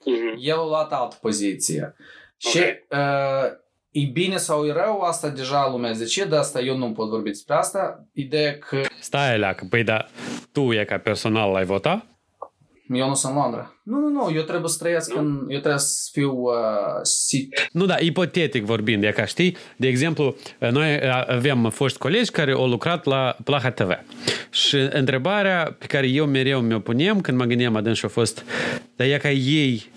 [0.06, 0.38] uh-huh.
[0.40, 1.94] el a luat altă poziție.
[2.36, 2.58] Și
[2.90, 3.50] uh,
[3.90, 7.28] e bine sau e rău, asta deja lumea zice, dar asta eu nu pot vorbi
[7.28, 8.06] despre asta.
[8.12, 10.06] Ideea că Stai, leacă, păi da,
[10.52, 12.13] tu e ca personal l-ai votat?
[12.88, 13.74] Eu nu sunt în Londra.
[13.82, 15.46] Nu, nu, nu, eu trebuie să trăiesc în...
[15.48, 16.52] Eu trebuie să fiu uh,
[17.02, 17.68] sit.
[17.72, 20.36] Nu, da, ipotetic vorbind, e ca știi, de exemplu,
[20.70, 23.90] noi avem foști colegi care au lucrat la Plaha TV.
[24.50, 28.44] Și întrebarea pe care eu mereu mi-o punem când mă gândeam adânc și a fost,
[28.96, 29.90] dar e ca ei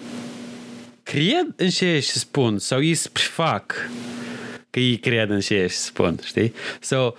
[1.04, 3.90] cred în ce și spun sau ei se prefac
[4.78, 6.54] că ei cred în ce și spun, știi?
[6.82, 7.14] So,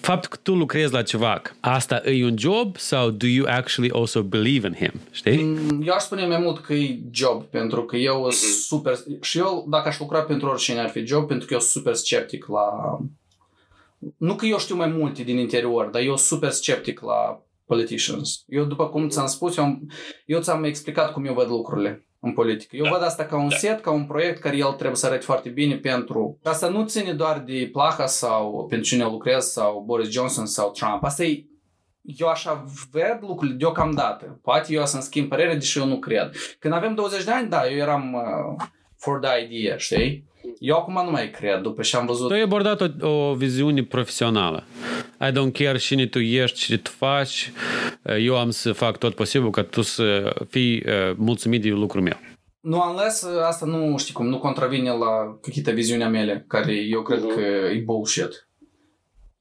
[0.00, 4.22] faptul că tu lucrezi la ceva, asta e un job sau do you actually also
[4.22, 5.42] believe in him, știi?
[5.42, 8.98] Mm, Eu aș spune mai mult că e job, pentru că eu sunt super...
[9.20, 11.94] Și eu, dacă aș lucra pentru oricine, ar fi job, pentru că eu sunt super
[11.94, 12.98] sceptic la...
[14.16, 18.44] Nu că eu știu mai multe din interior, dar eu sunt super sceptic la politicians.
[18.48, 19.90] Eu, după cum ți-am spus, eu, am-
[20.26, 22.76] eu ți-am explicat cum eu văd lucrurile în politică.
[22.76, 25.48] Eu văd asta ca un set, ca un proiect care el trebuie să arate foarte
[25.48, 26.38] bine pentru...
[26.42, 31.04] Asta nu ține doar de Plaha sau pentru cine lucrez sau Boris Johnson sau Trump.
[31.04, 31.44] Asta e
[32.16, 34.38] eu așa ved lucrurile deocamdată.
[34.42, 36.34] Poate eu să-mi schimb părere, deși eu nu cred.
[36.58, 38.64] Când avem 20 de ani, da, eu eram uh,
[38.96, 40.27] for the idea, știi?
[40.58, 42.28] Eu acum nu mai cred, după ce am văzut...
[42.28, 44.64] Tu ai abordat o, o viziune profesională.
[45.20, 47.52] I don't care cine tu ești, ce tu faci.
[48.20, 52.16] Eu am să fac tot posibil ca tu să fii uh, mulțumit de lucrul meu.
[52.60, 57.02] Nu, unless uh, asta nu știi cum, nu contravine la câte viziunea mele, care eu
[57.02, 57.34] cred Mhm.
[57.34, 57.40] că
[57.74, 58.48] e bullshit.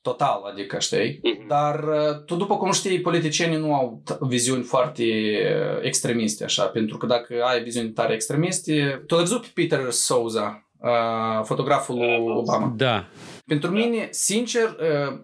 [0.01, 1.19] Total, adică, știi?
[1.23, 1.47] Mhm.
[1.47, 6.63] Dar uh, tu, după cum știi, politicienii nu au t- viziuni foarte uh, extremiste, așa,
[6.65, 9.03] pentru că dacă ai viziuni tare extremiste...
[9.07, 12.73] Tu l-ai văzut pe Peter Souza, uh, fotograful lui Obama?
[12.75, 13.05] Da.
[13.45, 15.19] Pentru mine, sincer, uh,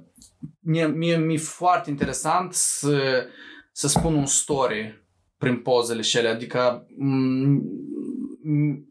[0.59, 3.25] mie, mie mi-e foarte interesant să,
[3.71, 5.05] să spun un story
[5.37, 6.27] prin pozele și ele.
[6.27, 7.61] Adică m-
[8.45, 8.83] m-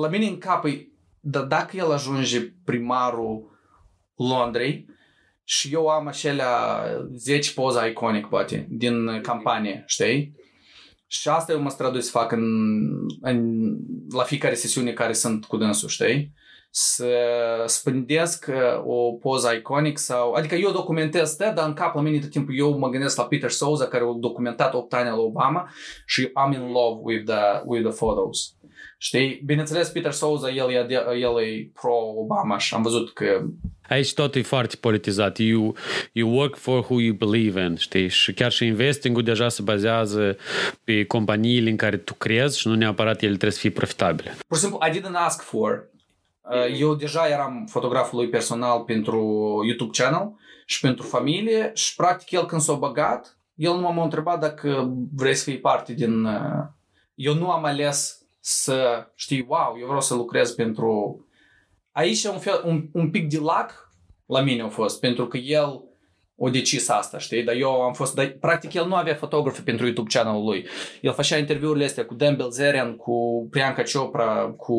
[0.00, 0.88] la mine în cap e,
[1.20, 3.58] dar dacă el ajunge primarul
[4.16, 4.86] Londrei
[5.44, 6.82] și eu am acelea
[7.14, 10.34] 10 poze iconic, poate, din campanie, știi?
[11.12, 12.44] Și asta eu mă strădui să fac în,
[13.20, 13.70] în,
[14.10, 16.32] la fiecare sesiune care sunt cu dânsul, știi?
[16.72, 17.14] Să
[17.66, 20.32] spândesc uh, o poză iconic sau...
[20.32, 23.24] Adică eu documentez te, dar în cap la mine tot timpul eu mă gândesc la
[23.26, 25.70] Peter Souza care a documentat 8 ani la Obama
[26.06, 28.54] și I'm in love with the, with the photos.
[28.98, 29.42] Știi?
[29.44, 33.42] Bineînțeles, Peter Souza, el e, de- el e pro-Obama și am văzut că
[33.88, 35.38] Aici tot e foarte politizat.
[35.38, 35.74] You,
[36.12, 38.08] you work for who you believe in, știi?
[38.08, 40.36] Și chiar și investing-ul deja se bazează
[40.84, 44.36] pe companiile în care tu crezi și nu neapărat ele trebuie să fie profitabile.
[44.46, 45.88] Pur și simplu, I didn't ask for.
[46.50, 49.18] Uh, Eu deja eram fotograful lui personal pentru
[49.66, 50.32] YouTube channel
[50.66, 55.34] și pentru familie și practic el când s-a băgat, el nu m-a întrebat dacă vrei
[55.34, 56.24] să fii parte din...
[56.24, 56.64] uh,
[57.14, 61.24] Eu nu am ales să știi, wow, eu vreau să lucrez pentru...
[61.92, 63.90] Aici e un, fel, un, un pic de lac
[64.26, 65.84] la mine a fost, pentru că el
[66.36, 67.42] o decis asta, știi?
[67.42, 68.14] Dar eu am fost...
[68.14, 70.66] Dar, practic, el nu avea fotografi pentru YouTube channel-ul lui.
[71.00, 74.74] El făcea interviurile astea cu Dan Bilzerian, cu Priyanka Chopra, cu,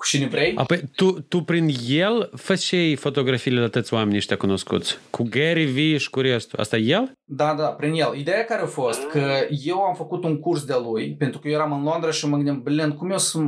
[0.00, 0.52] cu cine vrei.
[0.56, 4.98] Apoi, tu, tu prin el făceai fotografiile la toți oamenii ăștia cunoscuți.
[5.10, 6.58] Cu Gary Vee și cu restul.
[6.58, 7.12] Asta e el?
[7.24, 8.12] Da, da, prin el.
[8.16, 9.30] Ideea care a fost că
[9.64, 12.36] eu am făcut un curs de lui, pentru că eu eram în Londra și mă
[12.36, 13.38] gândeam, blin, cum eu să...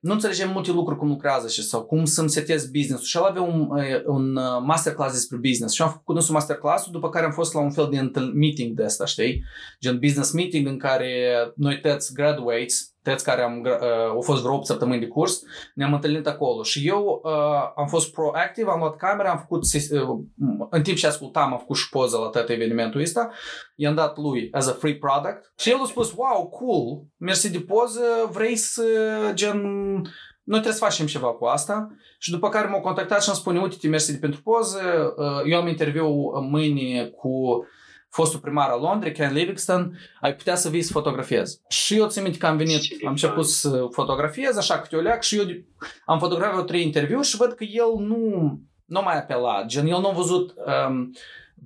[0.00, 3.42] Nu înțelegem multe lucruri cum lucrează și sau cum să-mi setez business Și el avea
[3.42, 5.74] un, eh, un eh, masterclass despre business.
[5.74, 8.32] Și eu am făcut însul masterclass-ul, după care am fost la un fel de întâl-
[8.34, 9.44] meeting de asta, știi?
[9.80, 14.42] Gen business meeting în care noi toți graduates, toți care am, gra- uh, au fost
[14.42, 15.42] vreo 8 săptămâni de curs,
[15.74, 16.62] ne-am întâlnit acolo.
[16.62, 20.18] Și eu uh, am fost proactiv, am luat camera, am făcut, ses- uh,
[20.70, 23.30] în timp ce ascultam, am făcut și poză la tot evenimentul ăsta,
[23.74, 27.60] i-am dat lui as a free product și el a spus, wow, cool, mersi de
[27.60, 28.84] poză, vrei să,
[29.34, 29.60] gen,
[30.42, 31.88] noi trebuie să facem ceva cu asta.
[32.18, 35.58] Și după care m-au contactat și îmi spune, uite, mersi de pentru poză, uh, eu
[35.60, 36.08] am interviu
[36.40, 37.64] mâine cu
[38.08, 41.60] fostul primar al Londrei, Ken Livingston, ai putea să vii să fotografiezi.
[41.68, 45.00] Și eu țin minte că am venit, Ce am început să fotografiez, așa câte o
[45.00, 45.44] leac și eu
[46.04, 48.52] am fotografiat trei interviuri și văd că el nu,
[48.84, 50.54] nu mai apelat, gen, el nu a văzut
[50.88, 51.12] um,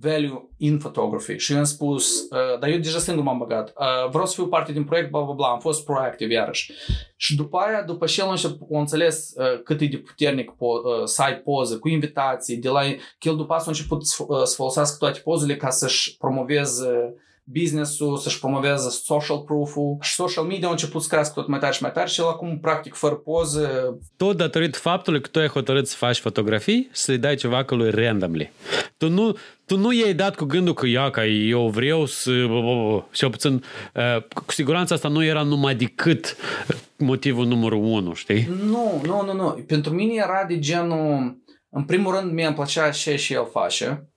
[0.00, 1.36] value in photography.
[1.36, 4.46] Și eu am spus, uh, dar eu deja singur m-am băgat, uh, vreau să fiu
[4.46, 6.72] parte din proiect, bla bla bla, am fost proactiv iarăși.
[7.16, 10.50] Și după aia, după ce el a început- a înțeles uh, cât e de puternic
[10.50, 10.56] po-
[11.00, 12.80] uh, să ai poză cu invitații, de la,
[13.18, 17.14] că el după asta a început să, uh, să folosească toate pozele ca să-și promoveze
[17.44, 21.72] business-ul, să-și promoveze social proof-ul și social media au început să crească tot mai tare
[21.72, 23.68] și mai tare și el acum, practic, fără poze...
[24.16, 27.74] Tot datorită faptului că tu ai hotărât să faci fotografii și să-i dai ceva că
[27.74, 28.52] lui randomly.
[28.96, 32.30] Tu nu, tu nu i-ai dat cu gândul că ia, că eu vreau să...
[33.10, 33.64] Și puțin,
[34.46, 36.36] cu siguranță asta nu era numai decât
[36.96, 38.48] motivul numărul unu, știi?
[38.64, 39.64] Nu, nu, nu, nu.
[39.66, 41.40] Pentru mine era de genul...
[41.74, 44.11] În primul rând, mie îmi plăcea ce și el face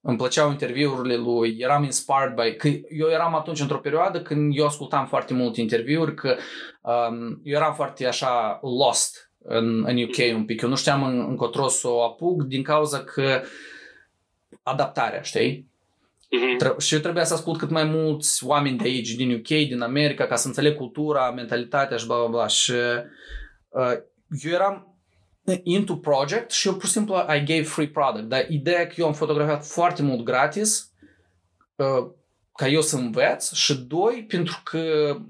[0.00, 2.56] îmi plăceau interviurile lui, eram inspired by...
[2.56, 6.36] Că eu eram atunci într-o perioadă când eu ascultam foarte mult interviuri, că
[6.80, 10.60] um, eu eram foarte așa lost în, în UK un pic.
[10.62, 13.42] Eu nu știam în, încotro să o apuc din cauza că
[14.62, 15.68] adaptarea, știi?
[16.30, 16.76] Uh-huh.
[16.78, 20.26] Și eu trebuia să ascult cât mai mulți oameni de aici, din UK, din America,
[20.26, 22.46] ca să înțeleg cultura, mentalitatea și bla bla bla.
[22.46, 22.72] Și
[23.68, 23.92] uh,
[24.42, 24.89] eu eram
[25.62, 28.28] into project și eu pur și simplu I gave free product.
[28.28, 30.92] Dar ideea că eu am fotografiat foarte mult gratis
[31.76, 32.10] uh,
[32.52, 34.80] ca eu să învăț și doi, pentru că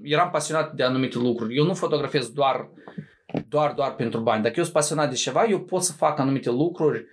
[0.01, 1.57] eram pasionat de anumite lucruri.
[1.57, 2.69] Eu nu fotografiez doar
[3.47, 4.43] doar, doar pentru bani.
[4.43, 7.05] Dacă eu sunt pasionat de ceva, eu pot să fac anumite lucruri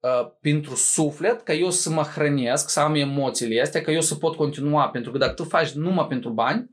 [0.00, 4.14] uh, pentru suflet, ca eu să mă hrănesc, să am emoțiile astea, ca eu să
[4.14, 4.88] pot continua.
[4.88, 6.70] Pentru că dacă tu faci numai pentru bani,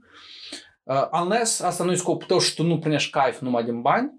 [0.84, 4.19] uh, unless asta nu e scopul tău și tu nu primești caif numai din bani,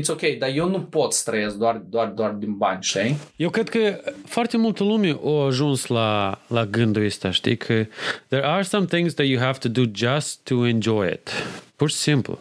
[0.00, 3.16] It's ok, dar eu nu pot să trăiesc doar, doar, doar din bani, știi?
[3.36, 7.56] Eu cred că foarte multă lume a ajuns la, la gândul ăsta, știi?
[7.56, 7.86] Că
[8.28, 11.30] there are some things that you have to do just to enjoy it.
[11.76, 12.38] Pur și simplu.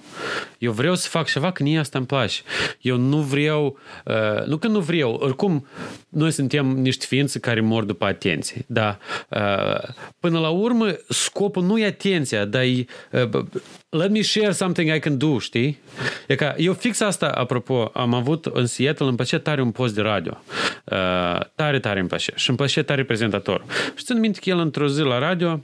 [0.62, 2.42] Eu vreau să fac ceva când asta îmi place.
[2.82, 5.68] Eu nu vreau, uh, nu că nu vreau, oricum
[6.10, 8.66] noi suntem niște ființe care mor după atenție.
[8.68, 8.98] Da.
[9.30, 13.46] Uh, până la urmă, scopul nu e atenția, dar e uh,
[13.90, 15.80] let me share something I can do, știi?
[16.28, 19.96] E ca, eu fix asta, apropo, am avut în Seattle, îmi plăcea tare un post
[19.96, 20.44] de radio.
[20.84, 22.34] Uh, tare, tare îmi plăcea.
[22.36, 23.64] Și îmi plăcea tare prezentator.
[23.96, 25.62] Și țin minte că el într-o zi la radio,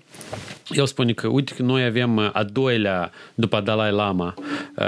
[0.70, 4.34] el spune că, uite că noi avem a doilea, după Dalai Lama,
[4.76, 4.86] uh,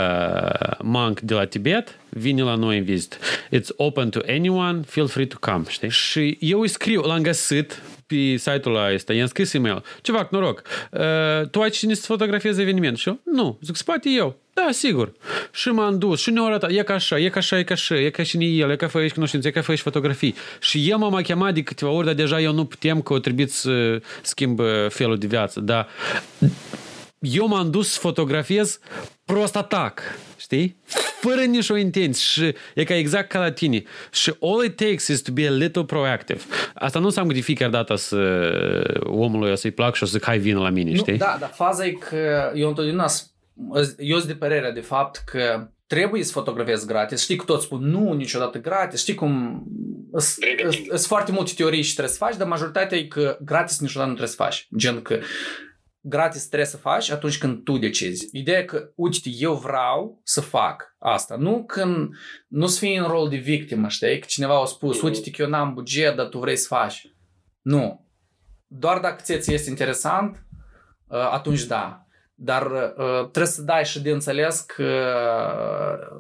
[0.82, 3.16] monk de la Tibet, vine la noi în vizită.
[3.56, 5.90] It's open to anyone, feel free to come, știi?
[5.90, 9.84] Și eu îi scriu, l-am găsit pe site-ul ăsta, i-am scris e-mail.
[10.02, 12.98] Ceva, noroc, uh, tu ai cine să fotografieze eveniment?
[12.98, 14.36] Și eu, nu, zic, spate eu.
[14.54, 15.12] Da, sigur.
[15.52, 18.00] Și m-am dus și ne-au arătat, e ca așa, e ca așa, e ca așa,
[18.00, 20.36] e ca și el, e ca fă cunoștințe, e ca fă fotografii.
[20.60, 23.48] Și el m-a chemat de câteva ori, dar deja eu nu putem că o trebuie
[23.48, 24.60] să schimb
[24.90, 25.60] felul de viață.
[25.60, 25.88] Dar
[27.20, 28.80] eu m-am dus să fotografiez
[29.26, 30.02] prost atac,
[30.38, 30.78] știi?
[31.22, 33.84] Fără nicio intenție și e ca exact ca la tine.
[34.12, 36.42] Și all it takes is to be a little proactive.
[36.74, 40.12] Asta nu înseamnă că de fiecare dată să omului o să-i plac și o să
[40.12, 41.12] zic hai vină la mine, știi?
[41.12, 43.06] Nu, da, dar faza e că eu întotdeauna
[43.98, 47.22] eu sunt de părere de fapt că trebuie să fotografiezi gratis.
[47.22, 49.00] Știi că toți spun nu, niciodată gratis.
[49.00, 49.64] Știi cum
[50.18, 54.16] sunt foarte multe teorii și trebuie să faci, dar majoritatea e că gratis niciodată nu
[54.16, 54.68] trebuie să faci.
[54.78, 55.20] Gen că
[56.02, 58.30] gratis trebuie să faci atunci când tu decizi.
[58.32, 61.36] Ideea că, uite, eu vreau să fac asta.
[61.36, 62.10] Nu când,
[62.48, 64.20] nu să fii în rol de victimă, știi?
[64.20, 67.14] Că cineva a spus, uite că eu n-am buget, dar tu vrei să faci.
[67.62, 68.08] Nu.
[68.68, 70.46] Doar dacă ți este interesant,
[71.08, 72.04] uh, atunci da.
[72.34, 74.84] Dar uh, trebuie să dai și de înțeles că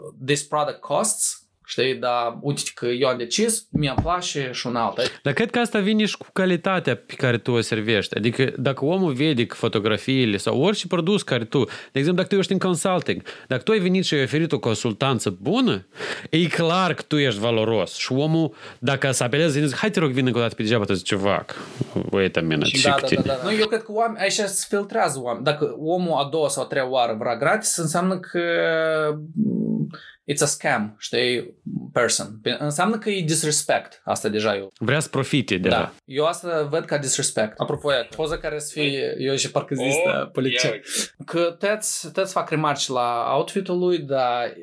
[0.04, 1.39] uh, this product costs
[1.70, 5.02] Știi, dar uite că eu am decis, mi-a place și un altă.
[5.24, 8.18] Dar cred că asta vine și cu calitatea pe care tu o servești.
[8.18, 12.40] Adică dacă omul vede că fotografiile sau orice produs care tu, de exemplu, dacă tu
[12.40, 15.88] ești în consulting, dacă tu ai venit și ai oferit o consultanță bună,
[16.30, 17.96] e clar că tu ești valoros.
[17.96, 20.86] Și omul, dacă să apeleze, zice, hai te rog, vină încă o dată pe degeaba,
[20.86, 21.56] tu zice, vac,
[22.12, 23.50] wait a minute, da, da, da, da, da.
[23.50, 25.46] Nu, eu cred că oameni, aici se filtrează oameni.
[25.46, 28.42] Dacă omul a doua sau a treia oară vrea gratis, înseamnă că
[30.34, 31.54] it's a scam, știi,
[31.94, 32.42] person.
[32.60, 34.02] Înseamnă că e disrespect.
[34.04, 34.72] Asta deja eu.
[34.78, 35.76] Vrea să profite deja.
[35.76, 35.94] Da.
[36.06, 37.60] Eu asta văd ca disrespect.
[37.60, 40.82] Apropo, iată, poza care să fie, eu și parcă zis oh, poliție.
[41.26, 44.54] Că tăți, tăți fac remarci la outfit-ul lui, dar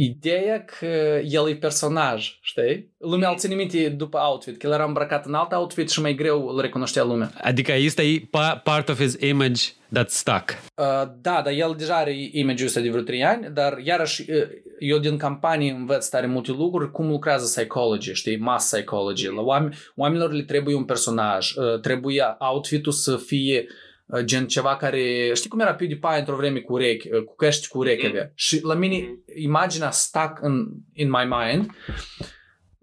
[0.00, 2.92] ideea că el e personaj, știi?
[2.98, 6.14] Lumea îl ține minte după outfit, că el era îmbrăcat în alt outfit și mai
[6.14, 7.30] greu îl recunoștea lumea.
[7.40, 8.28] Adică este e
[8.62, 10.50] part of his image that stuck.
[10.74, 10.84] Uh,
[11.20, 14.98] da, dar el deja are image-ul ăsta de vreo 3 ani, dar iarăși uh, eu
[14.98, 19.26] din campanie învăț tare multe lucruri, cum lucrează psychology, știi, mass psychology.
[19.26, 23.87] La oameni, oamenilor le trebuie un personaj, uh, trebuie outfit-ul să fie uh, Uh,
[24.24, 27.78] gen ceva care, știi cum era PewDiePie într-o vreme cu urechi, uh, cu căști cu
[27.78, 28.22] urechi avea.
[28.22, 28.32] Mm.
[28.34, 29.22] Și la mine mm.
[29.36, 31.70] imaginea stuck in, in my mind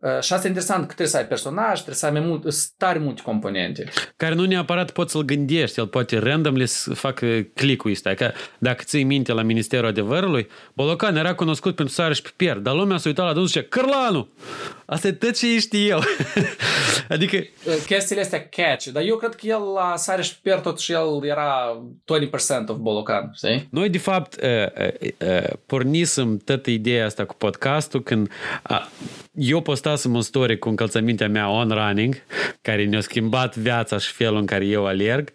[0.05, 2.43] Uh, și asta e interesant că trebuie să ai personaj, trebuie să ai mai mult,
[2.77, 3.89] tare multe componente.
[4.15, 8.13] Care nu neapărat poți să-l gândești, el poate randomly să facă clicul ăsta.
[8.13, 12.75] Că dacă ții minte la Ministerul Adevărului, Bolocan era cunoscut pentru sare și piper, dar
[12.75, 14.27] lumea s-a uitat la dânsul și zice, Cărlanu!
[14.85, 16.03] Asta e tot ce știe el.
[17.09, 17.37] adică...
[17.37, 21.19] Uh, chestiile astea catch, dar eu cred că el la sare și piper totuși el
[21.23, 21.81] era
[22.63, 23.67] 20% of Bolocan, știi?
[23.71, 24.39] Noi, de fapt,
[25.65, 28.29] pornisem toată ideea asta cu podcastul când
[29.35, 32.15] eu postasem un story cu încălțămintea mea on running,
[32.61, 35.33] care ne-a schimbat viața și felul în care eu alerg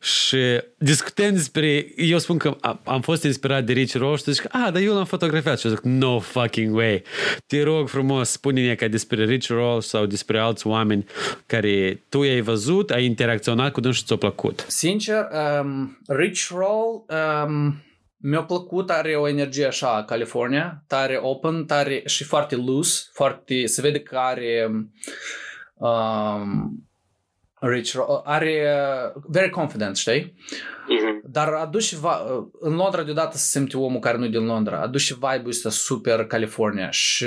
[0.00, 0.36] și
[0.78, 4.82] discutând despre, eu spun că am fost inspirat de Rich Roll și zic, ah, dar
[4.82, 7.02] eu l-am fotografiat și zic, no fucking way.
[7.46, 11.04] Te rog frumos, spune-ne ca despre Rich Roll sau despre alți oameni
[11.46, 14.64] care tu i-ai văzut, ai interacționat cu dânsul și ți-a plăcut.
[14.68, 15.26] Sincer,
[15.62, 17.04] um, Rich Roll
[17.46, 17.82] um,
[18.16, 23.80] mi-a plăcut, are o energie așa, California, tare open, tare și foarte loose, foarte, se
[23.80, 24.70] vede că are
[25.74, 26.89] um,
[27.60, 27.94] rich,
[28.24, 28.62] are
[29.14, 30.22] uh, very confident, știi?
[30.22, 31.20] Uh-huh.
[31.24, 31.96] Dar aduce,
[32.60, 36.24] în Londra deodată se simte omul care nu e din Londra, aduce vibe-ul ăsta super
[36.24, 37.26] California și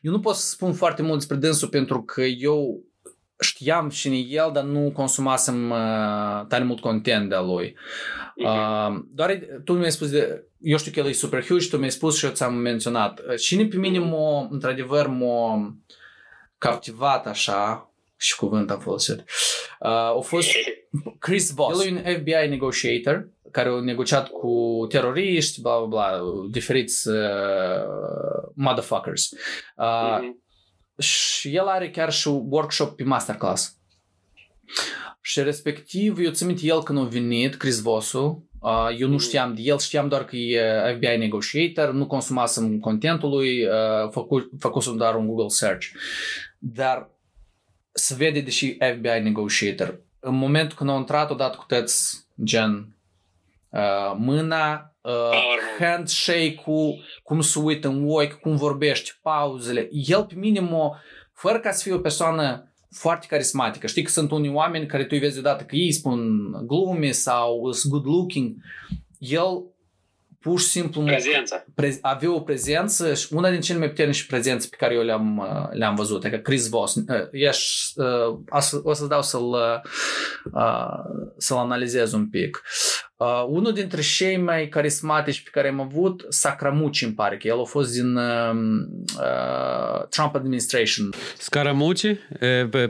[0.00, 2.82] eu nu pot să spun foarte mult despre dânsul pentru că eu
[3.40, 7.76] știam și în el, dar nu consumasem uh, tare mult content de lui.
[8.36, 11.90] Uh, doar tu mi-ai spus de, eu știu că el e super huge, tu mi-ai
[11.90, 13.36] spus și eu ți-am menționat.
[13.36, 15.76] Cine pe mine m-a, într-adevăr, m-a
[16.58, 17.87] captivat așa,
[18.18, 19.24] și cuvânt am folosit,
[19.80, 20.48] uh, a fost
[21.18, 21.84] Chris Voss.
[21.84, 27.16] El e un FBI negotiator care a negociat cu teroriști, bla bla bla, diferiți uh,
[28.54, 29.30] motherfuckers.
[29.76, 30.46] Uh, mm-hmm
[30.98, 33.76] și el are chiar și workshop pe masterclass.
[35.20, 39.18] Și respectiv, eu țin minte el când a venit, Chris Vosu, uh, eu nu mm.
[39.18, 44.50] știam de el, știam doar că e FBI negotiator, nu consumasem contentul lui, uh, făcu,
[44.58, 45.86] făcusem doar un Google search.
[46.58, 47.10] Dar
[47.98, 50.00] se vede deși FBI negotiator.
[50.20, 52.96] În momentul când a intrat odată cu tăți gen
[53.68, 59.88] uh, mâna, uh, handshake-ul, cum se uită în ochi, cum vorbește, pauzele.
[59.90, 60.90] El pe mine mă,
[61.32, 63.86] fără ca să fie o persoană foarte carismatică.
[63.86, 67.72] Știi că sunt unii oameni care tu îi vezi deodată că ei spun glume sau
[67.72, 68.56] sunt good looking.
[69.18, 69.62] El
[70.40, 71.64] pur și simplu prezența.
[71.74, 75.42] Pre, avea o prezență și una din cele mai puternice prezențe pe care eu le-am,
[75.72, 76.96] le-am văzut, adică Chris Voss.
[77.32, 78.00] Ești,
[78.82, 79.82] o să dau să-l,
[81.36, 82.62] să-l analizez un pic.
[83.18, 87.60] Uh, unul dintre cei mai carismatici pe care am avut, Sacramucci, îmi pare că el
[87.60, 88.52] a fost din uh,
[90.08, 91.10] Trump administration.
[91.38, 92.06] Scaramucci,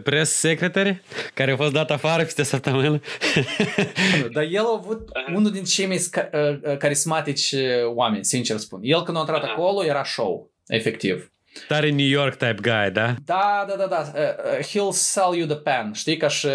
[0.02, 1.02] press secretary,
[1.34, 3.00] care a fost dat afară peste săptămână.
[4.34, 6.00] Dar el a avut unul din cei mai
[6.78, 7.54] carismatici
[7.94, 8.80] oameni, sincer spun.
[8.82, 11.30] El când a intrat acolo era show, efectiv.
[11.68, 13.14] Tare New York type guy, da?
[13.24, 14.12] Da, da, da, da.
[14.14, 16.48] Uh, he'll sell you the pen, știi, ca și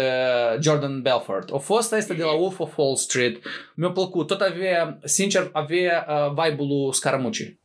[0.60, 1.50] Jordan Belfort.
[1.52, 3.42] A fost asta de la Wolf of Wall Street.
[3.74, 4.26] Mi-a plăcut.
[4.26, 7.56] Tot avea, sincer, avea uh, vibe-ul lui Scaramucci.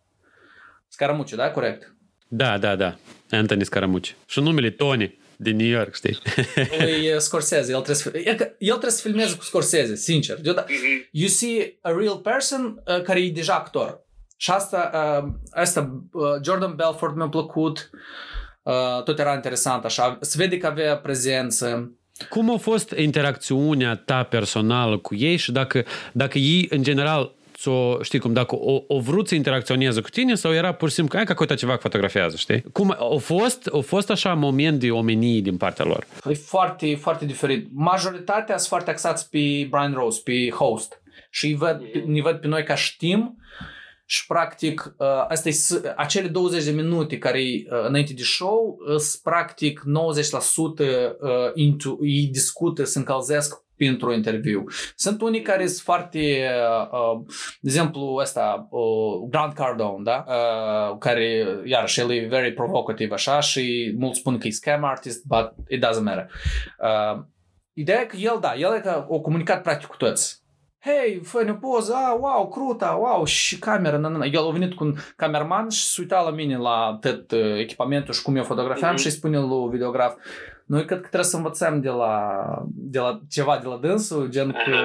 [0.87, 1.51] Scaramucci, da?
[1.51, 1.95] Corect?
[2.27, 2.97] Da, da, da.
[3.29, 4.15] Anthony Scaramucci.
[4.25, 6.17] Și numele Tony din New York, știi?
[6.79, 10.37] Lui Scorsese, el trebuie, să, el, el trebuie să filmeze cu Scorsese, sincer.
[11.11, 14.07] You see a real person uh, care e deja actor.
[14.41, 17.89] Și asta, uh, asta uh, Jordan Belfort mi-a plăcut,
[18.63, 21.91] uh, tot era interesant așa, se vede că avea prezență.
[22.29, 27.33] Cum a fost interacțiunea ta personală cu ei și dacă, dacă ei, în general,
[27.65, 30.95] o, știi cum, dacă o, o vrut să interacționeze cu tine sau era pur și
[30.95, 32.63] simplu, hai că uite ceva fotografiază, știi?
[32.71, 36.07] Cum, a fost, a fost așa moment de omenie din partea lor?
[36.29, 37.67] E foarte, foarte diferit.
[37.73, 41.01] Majoritatea sunt foarte axați pe Brian Rose, pe host.
[41.29, 43.37] Și îi văd, ne văd pe noi ca știm
[44.12, 45.53] și practic uh, asta e
[45.95, 52.84] acele 20 de minute care uh, înainte de show sunt practic 90% into, ei discută,
[52.84, 54.64] se încălzesc pentru interviu.
[54.95, 56.49] Sunt unii care sunt foarte,
[56.91, 57.22] uh,
[57.62, 60.26] de exemplu, ăsta, uh, Grant Cardone, da?
[60.28, 65.26] Uh, care, iarăși, el e very provocative așa și mulți spun că e scam artist,
[65.26, 66.30] but it doesn't matter.
[66.80, 67.22] Uh,
[67.74, 70.38] ideea e că el, da, el e că a comunicat practic cu toți
[70.82, 74.25] hei, fă-ne poză, a, wow, cruta, wow, și camera, na, na, na.
[74.25, 78.13] El a venit cu un cameraman și se uita la mine la tot uh, echipamentul
[78.13, 78.99] și cum eu fotografiam mm-hmm.
[78.99, 80.15] și îi spune lui videograf,
[80.65, 82.34] noi cred că trebuie să învățăm de la,
[82.67, 84.75] de la ceva de la dânsul, gen că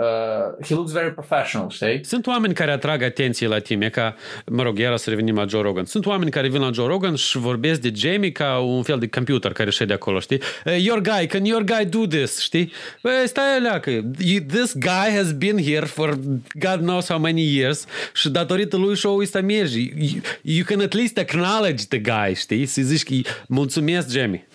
[0.00, 2.00] uh, he looks very professional, știi?
[2.04, 5.62] Sunt oameni care atrag atenție la tine, ca, mă rog, iară să revenim la Joe
[5.62, 5.84] Rogan.
[5.84, 9.08] Sunt oameni care vin la Joe Rogan și vorbesc de Jamie ca un fel de
[9.08, 10.40] computer care șede acolo, știi?
[10.64, 12.72] Uh, your guy, can your guy do this, știi?
[13.02, 13.90] Bă, stai aleacă.
[14.46, 16.18] This guy has been here for
[16.58, 17.84] God knows how many years
[18.14, 19.78] și datorită lui show-ul ăsta merge.
[19.78, 22.66] You, you can at least acknowledge the guy, știi?
[22.66, 24.46] Să zici că mulțumesc, Jamie.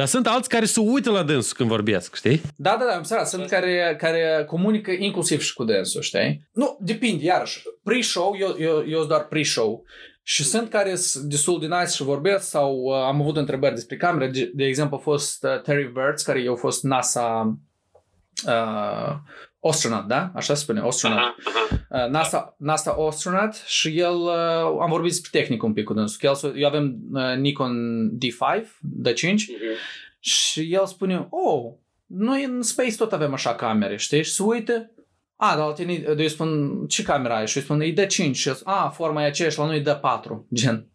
[0.00, 2.40] Dar sunt alți care se uită la dânsul când vorbesc, știi?
[2.56, 3.28] Da, da, da, am înțeles.
[3.28, 6.48] Sunt care, care comunică inclusiv și cu dânsul, știi?
[6.52, 7.62] Nu, depinde, iarăși.
[7.82, 9.84] Pre-show, eu, eu, eu doar pre-show.
[10.22, 13.96] Și sunt care sunt destul de nice și vorbesc sau uh, am avut întrebări despre
[13.96, 14.30] camere.
[14.30, 17.58] De, de exemplu, a fost uh, Terry Virts, care eu a fost NASA
[18.46, 19.14] uh,
[19.62, 20.32] astronaut, da?
[20.34, 21.20] Așa se spune, astronaut.
[21.20, 21.34] Aha,
[21.88, 22.04] aha.
[22.04, 26.18] Uh, NASA, NASA astronaut și el, uh, am vorbit despre tehnică un pic cu dânsul.
[26.20, 27.72] că El, eu avem uh, Nikon
[28.18, 28.64] D5,
[29.02, 29.38] D5 Mhm.
[30.18, 31.72] și el spune, oh,
[32.06, 34.22] noi în Space tot avem așa camere, știi?
[34.24, 34.90] Și se uită,
[35.36, 37.46] a, dar la tine, eu spun, ce camera ai?
[37.46, 38.30] Și eu spun, e D5.
[38.32, 40.86] Și eu spun, a, forma e aceeași, la noi e D4, gen.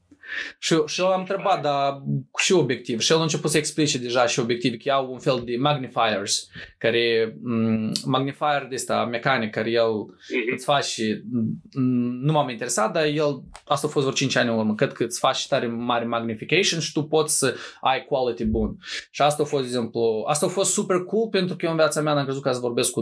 [0.60, 2.02] Și, și eu l-am întrebat, dar
[2.32, 3.00] cu și obiectiv.
[3.00, 6.48] Și el a început să explice deja și obiective, că au un fel de magnifiers,
[6.78, 10.54] care, m- magnifier de ăsta mecanic, care el Mhm.
[10.54, 14.50] îți faci și m, nu m-am interesat, dar el, asta a fost vreo 5 ani
[14.50, 18.46] în urmă, cred că îți faci tare mare magnification și tu poți să ai quality
[18.46, 18.78] bun.
[19.12, 21.78] Și asta a fost, de exemplu, asta a fost super cool pentru că eu în
[21.78, 23.02] viața mea n-am crezut ca să vorbesc cu...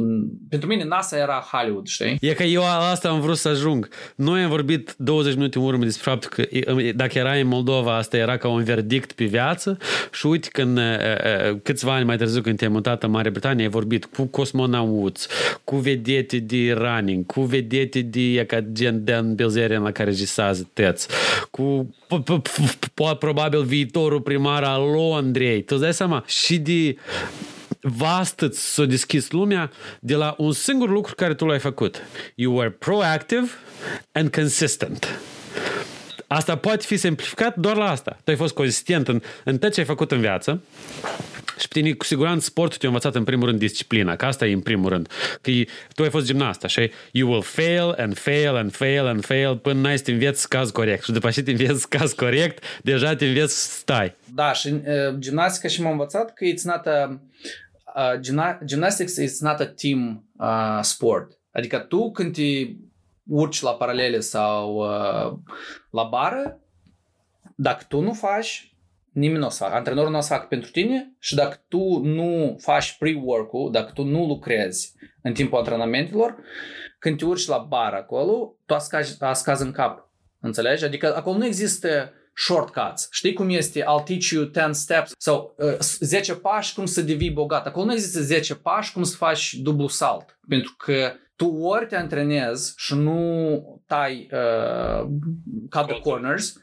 [0.50, 2.18] Pentru mine NASA era Hollywood, știi?
[2.22, 3.88] E că eu la asta am vrut să ajung.
[4.16, 7.96] Noi am vorbit 20 minute în urmă despre faptul că e, dacă era în Moldova,
[7.96, 9.78] asta era ca un verdict pe viață
[10.12, 13.64] și uite când e, e, câțiva ani mai târziu când te-ai mutat în Marea Britanie,
[13.64, 15.28] ai vorbit cu cosmonauți,
[15.64, 20.70] cu vedete de running, cu vedete de e ca gen Dan Bilzerian la care jisează
[20.74, 21.08] tăți,
[21.52, 26.24] cu p- p- p- p- probabil viitorul primar al Londrei, tu îți dai seama?
[26.28, 26.98] Și de
[27.82, 32.02] vast s-a deschis lumea de la un singur lucru care tu l-ai făcut.
[32.36, 33.50] You were proactive
[34.12, 35.20] and consistent.
[36.34, 38.18] Asta poate fi simplificat doar la asta.
[38.24, 40.64] Tu ai fost consistent în, în tot ce ai făcut în viață
[41.60, 44.54] și pe tine, cu siguranță, sportul te-a învățat în primul rând disciplina, că asta e
[44.54, 45.10] în primul rând.
[45.42, 45.66] Că e,
[45.96, 46.82] tu ai fost gimnast, așa?
[47.12, 50.72] You will fail and fail and fail and fail până n-ai să te înveți caz
[50.72, 51.04] corect.
[51.04, 54.16] Și după ce te înveți caz corect, deja te înveți să stai.
[54.34, 57.22] Da, și uh, gimnastica și m-am învățat că it's not a,
[57.96, 61.32] uh, gymna- gymnastics is not a team uh, sport.
[61.52, 62.42] Adică tu când te
[63.28, 65.34] urci la paralele sau uh,
[65.92, 66.60] la bară,
[67.56, 68.76] dacă tu nu faci,
[69.12, 69.76] nimeni nu o să facă.
[69.76, 74.04] Antrenorul nu o să facă pentru tine și dacă tu nu faci pre-work-ul, dacă tu
[74.04, 76.36] nu lucrezi în timpul antrenamentelor,
[77.00, 80.12] când te urci la bar acolo, tu ascazi, ascazi în cap.
[80.40, 80.86] Înțelegi?
[80.86, 83.08] Adică acolo nu există shortcuts.
[83.12, 87.32] Știi cum este I'll teach you 10 steps sau uh, 10 pași cum să devii
[87.32, 87.66] bogat.
[87.66, 90.40] Acolo nu există 10 pași cum să faci dublu salt.
[90.48, 95.08] Pentru că tu ori te antrenezi și nu tai uh,
[95.70, 96.56] cut the corners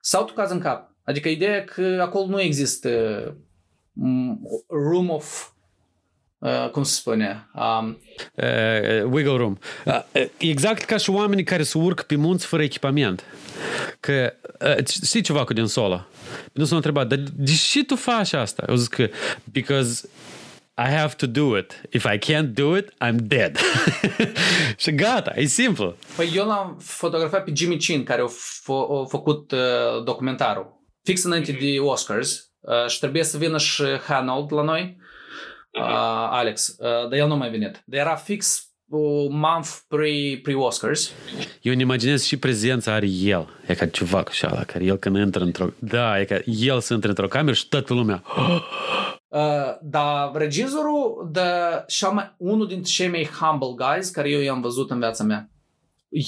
[0.00, 0.90] sau tu cazi în cap.
[1.04, 2.90] Adică ideea că acolo nu există
[3.92, 5.50] um, room of
[6.38, 7.98] uh, cum se spune um,
[8.34, 9.58] uh, wiggle room.
[9.84, 13.24] Uh, exact ca și oamenii care se urc pe munți fără echipament.
[14.00, 16.06] Că uh, știi ceva cu din solo?
[16.52, 18.64] Nu s-a întrebat, dar de ce tu faci asta?
[18.68, 19.08] Eu zic că,
[19.52, 20.08] because
[20.78, 21.80] I have to do it.
[21.90, 23.58] If I can't do it, I'm dead.
[24.82, 25.96] și gata, e simplu.
[26.16, 30.84] Păi eu l-am fotografiat pe Jimmy Chin, care a, f- a făcut uh, documentarul.
[31.02, 32.50] Fix înainte de Oscars.
[32.60, 34.96] Uh, și trebuie să vină și Hanold la noi,
[35.70, 35.82] uh,
[36.30, 36.68] Alex.
[36.68, 37.82] Uh, dar el nu mai venit.
[37.84, 38.65] Dar era fix un
[39.30, 41.12] month pre, pre-Oscars.
[41.62, 43.48] Eu îmi imaginez și prezența are el.
[43.66, 45.66] E ca ceva cu așa, care el când intră într-o...
[45.78, 48.22] Da, e ca el să intre într-o cameră și toată lumea...
[49.28, 51.40] Uh, dar regizorul de
[51.86, 55.50] cea mai, unul dintre cei mai humble guys care eu i-am văzut în viața mea.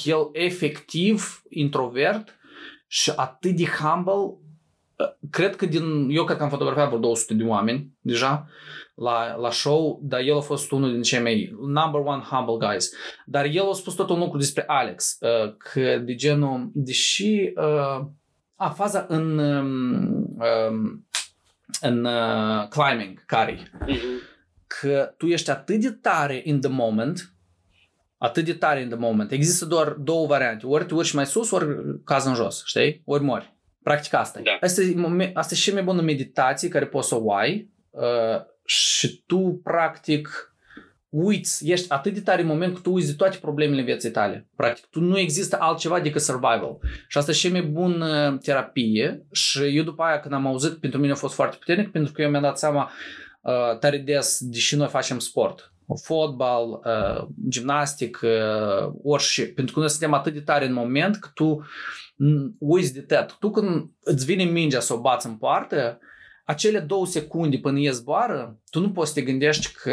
[0.05, 2.39] El efectiv introvert
[2.87, 7.35] și atât de humble uh, cred că din, eu cred că am fotografiat vreo 200
[7.35, 8.49] de oameni deja
[8.99, 12.91] la, la show, dar el a fost unul din cei mai number one humble guys.
[13.27, 18.07] Dar el a spus tot un lucru despre Alex, uh, că de genul, deși uh,
[18.57, 20.37] a, faza în um,
[20.71, 21.07] um,
[21.81, 23.71] în uh, climbing, care
[24.67, 27.33] că tu ești atât de tare in the moment,
[28.19, 29.33] atât de tare in the moment.
[29.33, 30.67] Există doar două variante.
[30.67, 31.67] Ori te urci mai sus, ori
[32.05, 33.03] cazi în jos, știi?
[33.05, 33.57] Ori mori.
[33.83, 34.43] Practic asta e.
[34.43, 34.59] Da.
[34.61, 38.41] Asta, e, momen- asta e cea mai bună meditație care poți să o ai uh,
[38.69, 40.55] și tu, practic,
[41.09, 44.49] uiți, ești atât de tare în moment că tu uiți de toate problemele vieții tale.
[44.57, 46.79] Practic, tu nu există altceva decât survival.
[47.07, 51.01] Și asta e cea mai bună terapie și eu după aia când am auzit, pentru
[51.01, 52.91] mine a fost foarte puternic pentru că eu mi-am dat seama
[53.41, 59.91] uh, tare des, deși noi facem sport, fotbal, uh, gimnastic, uh, orice, pentru că noi
[59.91, 61.67] suntem atât de tare în moment că tu
[62.59, 63.37] uiți de tot.
[63.41, 65.99] Tu când îți vine mingea să o bați în poartă,
[66.49, 69.93] acele două secunde până e zboară, tu nu poți să te gândești că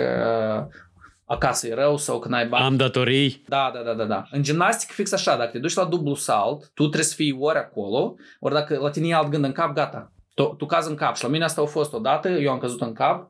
[1.26, 2.64] acasă e rău sau că n-ai bani.
[2.64, 3.43] Am datorii.
[3.47, 4.28] Da, da, da, da, da.
[4.32, 7.58] În gimnastică fix așa, dacă te duci la dublu salt, tu trebuie să fii ori
[7.58, 10.12] acolo, ori dacă la tine e alt gând în cap, gata.
[10.34, 11.16] Tu, tu cazi în cap.
[11.16, 13.30] Și la mine asta a fost odată, eu am căzut în cap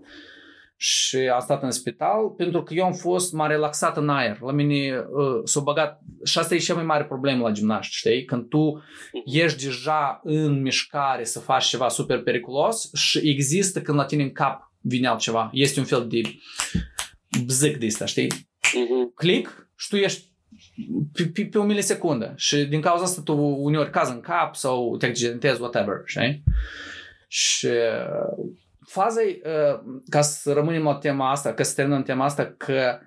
[0.78, 4.40] și am stat în spital pentru că eu am fost, m-am relaxat în aer.
[4.42, 8.26] La mine uh, s-a băgat, și asta e cea mai mare problemă la gimnaști, știi?
[8.26, 8.84] Când tu
[9.26, 14.32] ești deja în mișcare să faci ceva super periculos și există când la tine în
[14.32, 15.50] cap vine altceva.
[15.54, 16.22] Este un fel de
[17.46, 18.28] bzic de asta, știi?
[18.28, 19.14] Uh-huh.
[19.16, 20.34] Click și tu ești
[21.14, 24.98] pe, pe, pe o milisecundă și din cauza asta tu uneori cazi în cap sau
[24.98, 26.44] te accidentezi, whatever, știi?
[27.28, 27.70] Și
[28.86, 33.00] faza e, uh, ca să rămânem la tema asta, că să terminăm tema asta, că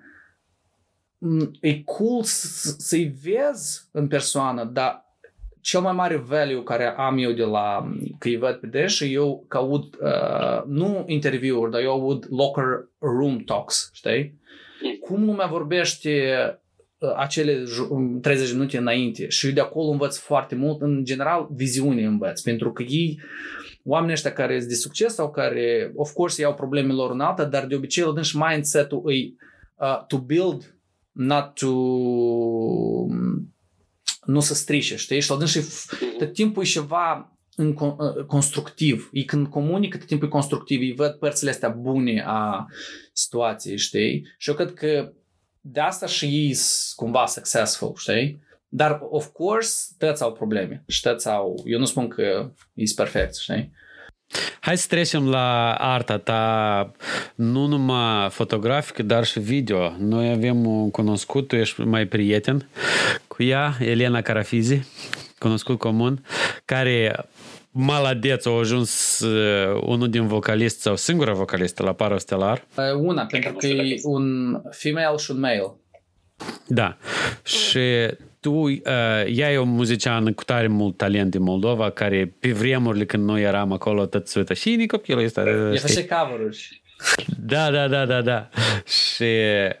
[1.61, 5.09] e cool să-i vezi în persoană, dar
[5.61, 9.45] cel mai mare value care am eu de la că îi văd pe deși, eu
[9.47, 14.39] că aud uh, nu interviuri, dar eu aud locker room talks, știi?
[15.01, 16.33] Cum lumea vorbește
[16.97, 17.63] uh, acele
[18.21, 22.83] 30 minute înainte și de acolo învăț foarte mult, în general viziune învăț, pentru că
[22.83, 23.19] ei
[23.83, 27.45] oamenii ăștia care sunt de succes sau care, of course, iau problemele lor în alta,
[27.45, 29.33] dar de obicei la și mindset-ul e
[29.75, 30.75] uh, to build,
[31.11, 31.69] not to
[34.25, 35.19] nu să strice, știi?
[35.19, 35.61] Și la și
[36.17, 39.09] tot timpul e ceva în, uh, constructiv.
[39.11, 40.81] E când comunică, tot timpul e constructiv.
[40.81, 42.65] Ei văd părțile astea bune a
[43.13, 44.27] situației, știi?
[44.37, 45.13] Și eu cred că
[45.61, 48.41] de asta și ei sunt cumva successful, știi?
[48.69, 51.61] Dar, of course, toți au probleme și toți au...
[51.65, 53.71] Eu nu spun că e perfect, știi?
[54.59, 56.91] Hai să trecem la arta ta,
[57.35, 59.95] nu numai fotografică, dar și video.
[59.97, 62.69] Noi avem un cunoscut, tu ești mai prieten
[63.27, 64.81] cu ea, Elena Carafizi,
[65.39, 66.25] cunoscut comun,
[66.65, 67.25] care
[67.71, 72.67] maladeț a ajuns uh, unul din vocaliști sau singura vocalistă la Paro Stelar.
[72.97, 75.73] Una, pentru că e un female și un male.
[76.67, 76.97] Da.
[77.43, 77.79] Și
[78.39, 78.79] tu, uh,
[79.25, 83.41] ea e o muziciană cu tare mult talent din Moldova, care pe vremurile când noi
[83.41, 84.53] eram acolo, tot suita.
[84.53, 85.41] Și nici copilul ăsta.
[85.41, 86.78] E face cover-uri.
[87.37, 88.49] Da, da, da, da, da.
[88.85, 89.25] Și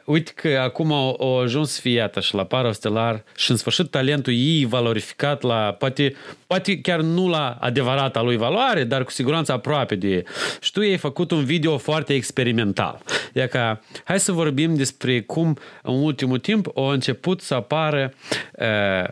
[0.05, 3.89] uite că acum au ajuns să fie iată și la Paro Stelar și în sfârșit
[3.89, 6.15] talentul ei valorificat la, poate,
[6.47, 10.23] poate chiar nu la adevărata lui valoare, dar cu siguranță aproape de ei.
[10.61, 13.01] Și tu ai făcut un video foarte experimental.
[13.33, 18.13] E ca, hai să vorbim despre cum în ultimul timp au început să apară
[18.51, 19.07] uh,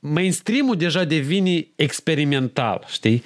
[0.00, 3.22] mainstream-ul deja devine experimental, știi?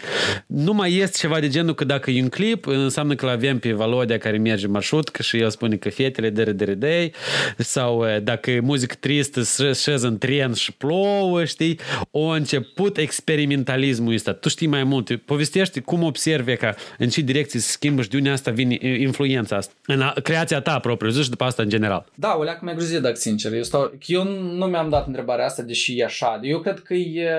[0.47, 3.73] Nu mai este ceva de genul că dacă e un clip, înseamnă că l-avem pe
[3.73, 7.13] Valodea care merge marșrutcă și el spune că fetele de de de
[7.59, 9.43] sau dacă e muzică tristă,
[9.75, 11.79] șez în tren și plouă, știi?
[12.11, 14.33] O început experimentalismul ăsta.
[14.33, 15.17] Tu știi mai multe.
[15.17, 19.57] Povestește cum observi că în ce direcție se schimbă și de unde asta vine influența
[19.57, 19.73] asta.
[19.87, 22.07] În creația ta propriu, zici după asta în general.
[22.15, 23.53] Da, o leacă mi-a gruzit, dacă sincer.
[23.53, 24.25] Eu, stau, eu
[24.57, 26.41] nu mi-am dat întrebarea asta, deși e așa.
[26.43, 27.31] Eu cred că e,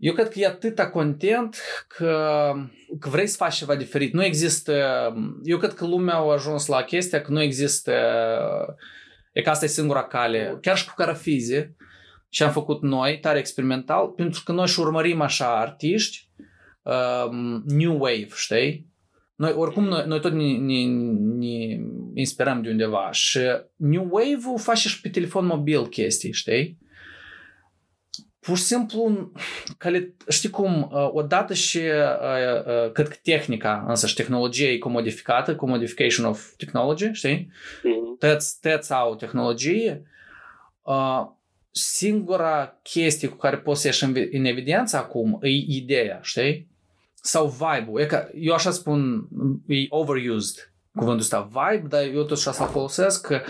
[0.00, 1.56] eu cred că e atâta content
[1.88, 2.52] că,
[3.00, 4.12] că vrei să faci ceva diferit.
[4.12, 4.72] Nu există,
[5.42, 7.92] eu cred că lumea a ajuns la chestia că nu există,
[9.32, 10.58] e că asta e singura cale.
[10.60, 11.76] Chiar și cu carafize,
[12.28, 16.28] ce am făcut noi, tare experimental, pentru că noi și urmărim așa artiști,
[16.82, 18.90] um, new wave, știi?
[19.36, 20.84] Noi, oricum, noi, noi tot ne, ne,
[21.38, 21.80] ne
[22.14, 23.38] inspirăm de undeva și
[23.76, 26.78] New Wave-ul face și pe telefon mobil chestii, știi?
[28.42, 29.32] Pur și simplu,
[29.78, 35.56] cali, știi cum, uh, odată și uh, uh, cât tehnica, însă și tehnologia e comodificată,
[35.56, 37.50] comodification of technology, știi?
[37.50, 38.18] Mm-hmm.
[38.60, 40.02] Tăți au tehnologie,
[41.70, 46.68] singura chestie cu care poți să ieși în, în evidență acum e ideea, știi?
[47.14, 48.00] Sau vibe-ul.
[48.00, 49.28] E că, eu așa spun,
[49.66, 53.40] e overused cuvântul ăsta, vibe, dar eu tot așa să folosesc că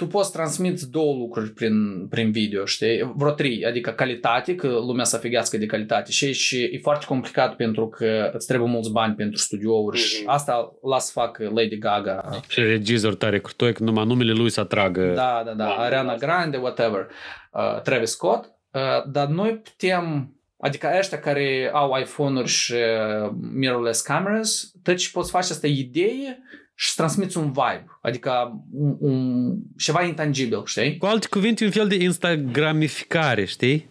[0.00, 3.12] tu poți transmiți două lucruri prin, prin video, știi?
[3.16, 7.56] Vreo trei, adică calitate, că lumea să fighească de calitate și, și e foarte complicat
[7.56, 10.04] pentru că îți trebuie mulți bani pentru studiouri mm-hmm.
[10.04, 12.40] și asta las fac Lady Gaga.
[12.48, 15.06] Și regizor tare crutoi, că numai numele lui să atragă.
[15.06, 17.06] Da, da, da, da Ariana Grande, whatever,
[17.52, 24.00] uh, Travis Scott, uh, dar noi putem Adică ăștia care au iPhone-uri și uh, mirrorless
[24.00, 26.42] cameras, tăci poți face asta idee
[26.82, 30.96] și transmiți un vibe, adică un, un, ceva intangibil, știi?
[30.96, 33.88] Cu alte cuvinte, un fel de instagramificare, știi?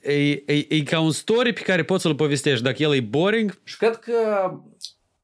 [0.00, 3.60] E, e, e ca un story pe care poți să-l povestești dacă el e boring.
[3.64, 4.12] Și cred că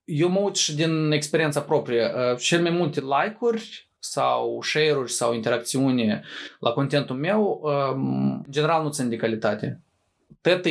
[0.05, 2.05] eu mă uit și din experiența proprie.
[2.05, 6.23] Uh, cel mai multe like-uri sau share-uri sau interacțiune
[6.59, 9.81] la contentul meu, um, în general nu țin de calitate.
[10.41, 10.71] Tot e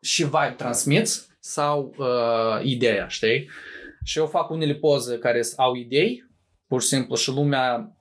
[0.00, 3.48] și vibe transmiți sau uh, ideea, știi?
[4.04, 6.24] Și eu fac unele poze care au idei,
[6.66, 7.96] pur și simplu, și lumea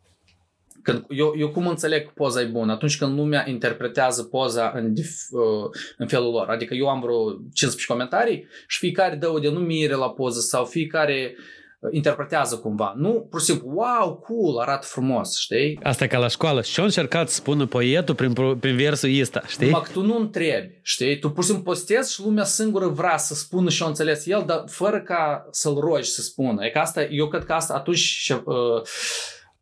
[0.81, 2.71] când, eu, eu cum înțeleg poza e bună?
[2.71, 4.93] Atunci când lumea interpretează poza în,
[5.31, 6.49] uh, în felul lor.
[6.49, 11.35] Adică eu am vreo 15 comentarii și fiecare dă o denumire la poză sau fiecare
[11.37, 11.43] uh,
[11.91, 12.93] interpretează cumva.
[12.97, 15.79] Nu, pur și simplu, wow, cool, arată frumos, știi?
[15.83, 16.61] Asta e ca la școală.
[16.61, 19.65] Și a încercat să spună poetul prin, prin versul ăsta, știi?
[19.65, 21.19] Numai că tu nu întrebi, știi?
[21.19, 24.43] Tu pur și simplu postezi și lumea singură vrea să spună și o înțeles el,
[24.45, 26.65] dar fără ca să-l rogi să spună.
[26.65, 28.81] E că asta, eu cred că asta atunci uh,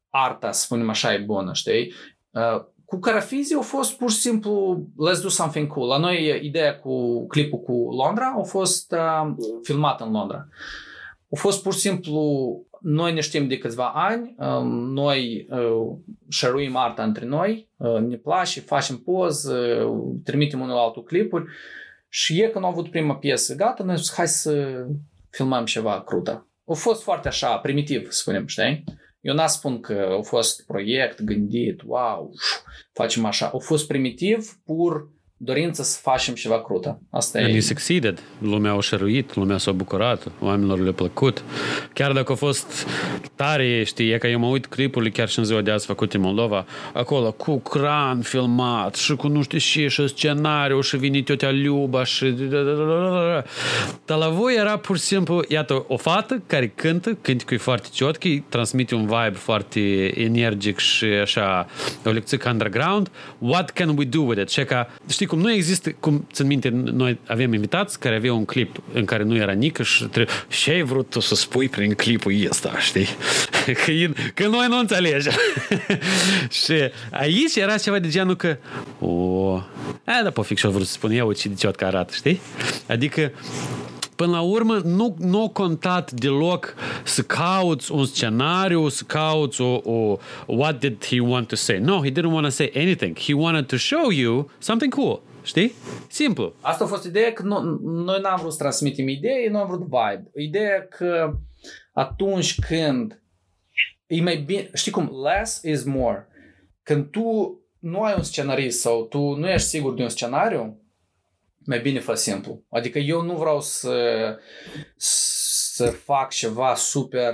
[0.09, 1.93] arta, să spunem așa, e bună, știi?
[2.29, 5.87] Uh, cu Carafizii au fost pur și simplu let's do something cool.
[5.87, 10.47] La noi ideea cu clipul cu Londra a fost uh, filmat în Londra.
[11.31, 12.21] A fost pur și simplu
[12.81, 14.61] noi ne știm de câțiva ani, uh,
[14.93, 15.97] noi uh,
[16.29, 19.91] share arta între noi, uh, ne place, facem poz, uh,
[20.23, 21.45] trimitem unul altul clipuri
[22.09, 24.85] și e când au avut prima piesă gata, noi zis, hai să
[25.29, 26.47] filmăm ceva crută.
[26.65, 28.83] A fost foarte așa, primitiv, spunem, știi?
[29.19, 32.31] Eu n-a spun că a fost proiect gândit, wow,
[32.93, 33.51] facem așa.
[33.53, 35.09] A fost primitiv, pur
[35.43, 36.99] dorință să facem ceva crută.
[37.09, 37.51] Asta And e.
[37.51, 38.23] you succeeded.
[38.37, 41.43] Lumea a șăruit, lumea s-a bucurat, oamenilor le-a plăcut.
[41.93, 42.87] Chiar dacă a fost
[43.35, 46.17] tare, știi, e că eu mă uit clipurile chiar și în ziua de azi făcute
[46.17, 51.21] în Moldova, acolo cu cran filmat și cu nu știu ce, și scenariu și vine
[51.21, 52.25] tiotea Liuba și...
[54.05, 57.87] Dar la voi era pur și simplu, iată, o fată care cântă, cânticul e foarte
[57.93, 59.79] ciotchi, transmite un vibe foarte
[60.21, 61.67] energic și așa,
[62.05, 63.11] o lecție underground.
[63.37, 64.49] What can we do with it?
[64.49, 68.45] Și ca, știi cum nu există, cum țin minte, noi avem invitați care aveau un
[68.45, 71.93] clip în care nu era nică și trebuie, ce ai vrut tu să spui prin
[71.93, 73.07] clipul ăsta, știi?
[73.85, 73.91] Că,
[74.33, 75.33] că noi nu înțelegem.
[76.63, 76.73] și
[77.11, 78.57] aici era ceva de genul că,
[78.99, 79.53] o,
[80.03, 82.41] a, da, pofic și-o vrut să spun eu ce de ce arată, știi?
[82.87, 83.31] Adică
[84.21, 89.79] până la urmă nu, nu a contat deloc să cauți un scenariu, să cauți o,
[89.83, 91.79] o what did he want to say.
[91.79, 93.17] No, he didn't want to say anything.
[93.17, 95.21] He wanted to show you something cool.
[95.43, 95.73] Știi?
[96.07, 96.53] Simplu.
[96.59, 99.81] Asta a fost ideea că nu, noi n-am vrut să transmitem idei, noi am vrut
[99.81, 100.31] vibe.
[100.35, 101.37] Ideea că
[101.93, 103.21] atunci când
[104.07, 106.27] e mai bine, știi cum, less is more.
[106.83, 110.80] Când tu nu ai un scenarist sau tu nu ești sigur de un scenariu,
[111.65, 112.63] mai bine fă simplu.
[112.69, 113.95] Adică eu nu vreau să,
[114.95, 117.33] să fac ceva super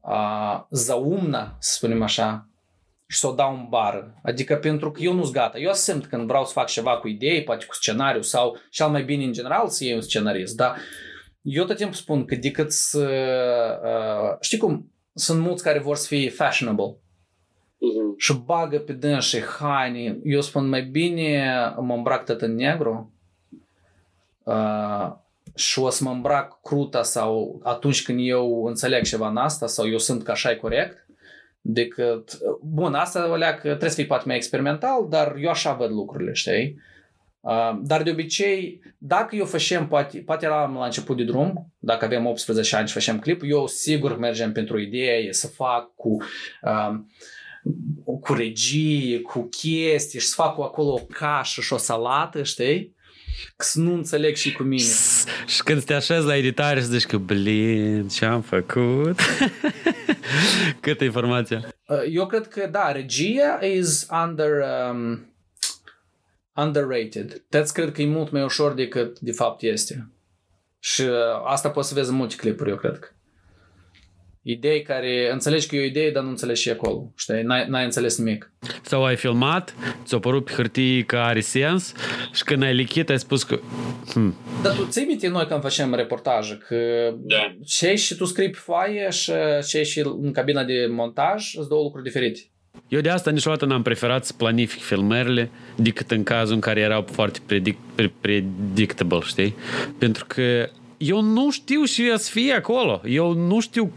[0.00, 2.48] uh, zaumna, să spunem așa,
[3.06, 4.14] și să o dau în bară.
[4.22, 5.58] Adică pentru că eu nu-s gata.
[5.58, 9.02] Eu simt când vreau să fac ceva cu idei, poate cu scenariu sau cel mai
[9.04, 10.76] bine în general să iei un scenarist, dar
[11.42, 13.08] eu tot timpul spun că decât să...
[13.84, 14.92] Uh, știi cum?
[15.14, 16.96] Sunt mulți care vor să fie fashionable
[17.80, 18.14] Mhm.
[18.16, 20.18] și bagă pe dânsii haine.
[20.24, 23.12] Eu spun mai bine mă îmbrac tot în negru
[24.48, 25.12] uh,
[25.54, 29.88] și o să mă îmbrac cruta sau atunci când eu înțeleg ceva în asta sau
[29.88, 31.06] eu sunt că așa e corect
[31.60, 35.90] decât, bun, asta o leac, trebuie să fii poate mai experimental, dar eu așa văd
[35.90, 36.78] lucrurile, știi?
[37.40, 42.04] Uh, dar de obicei, dacă eu făcem, poate, poate eram la început de drum, dacă
[42.04, 46.16] avem 18 ani și facem clip, eu sigur mergem pentru o idee să fac cu
[46.62, 46.94] uh,
[48.20, 52.94] cu regie, cu chestii și să fac acolo o cașă și o salată, știi?
[53.56, 54.92] Că să nu înțeleg și cu mine.
[55.46, 59.20] Și când te așezi la editare și zici că, blin, ce-am făcut?
[60.80, 61.68] Câtă informație.
[61.86, 64.50] Uh, Eu cred că, da, regia is under,
[64.90, 65.34] um,
[66.54, 67.42] underrated.
[67.56, 70.12] That's cred că e mult mai ușor decât de fapt este.
[70.78, 71.10] Și uh,
[71.44, 73.08] asta poți să vezi în multe clipuri, eu cred că.
[74.50, 77.12] Idei care înțelegi că e o idee, dar nu înțelegi și acolo.
[77.16, 77.42] Știi?
[77.42, 78.52] N-ai, n-ai înțeles nimic.
[78.82, 79.74] Sau ai filmat,
[80.04, 81.92] ți-a părut pe hârtie că are sens
[82.32, 83.60] și când ai lichit ai spus că
[84.12, 86.76] hmm, Dar tu ți minte noi când facem reportaje că
[87.18, 87.56] Da.
[87.64, 89.32] ce și tu scrii pe foaie și
[89.68, 92.40] ce și în cabina de montaj sunt două lucruri diferite.
[92.88, 97.06] Eu de asta niciodată n-am preferat să planific filmările decât în cazul în care erau
[97.10, 99.54] foarte predict, pre, predictable, știi?
[99.98, 100.68] Pentru că
[100.98, 103.00] eu nu știu și să fie acolo.
[103.04, 103.92] Eu nu știu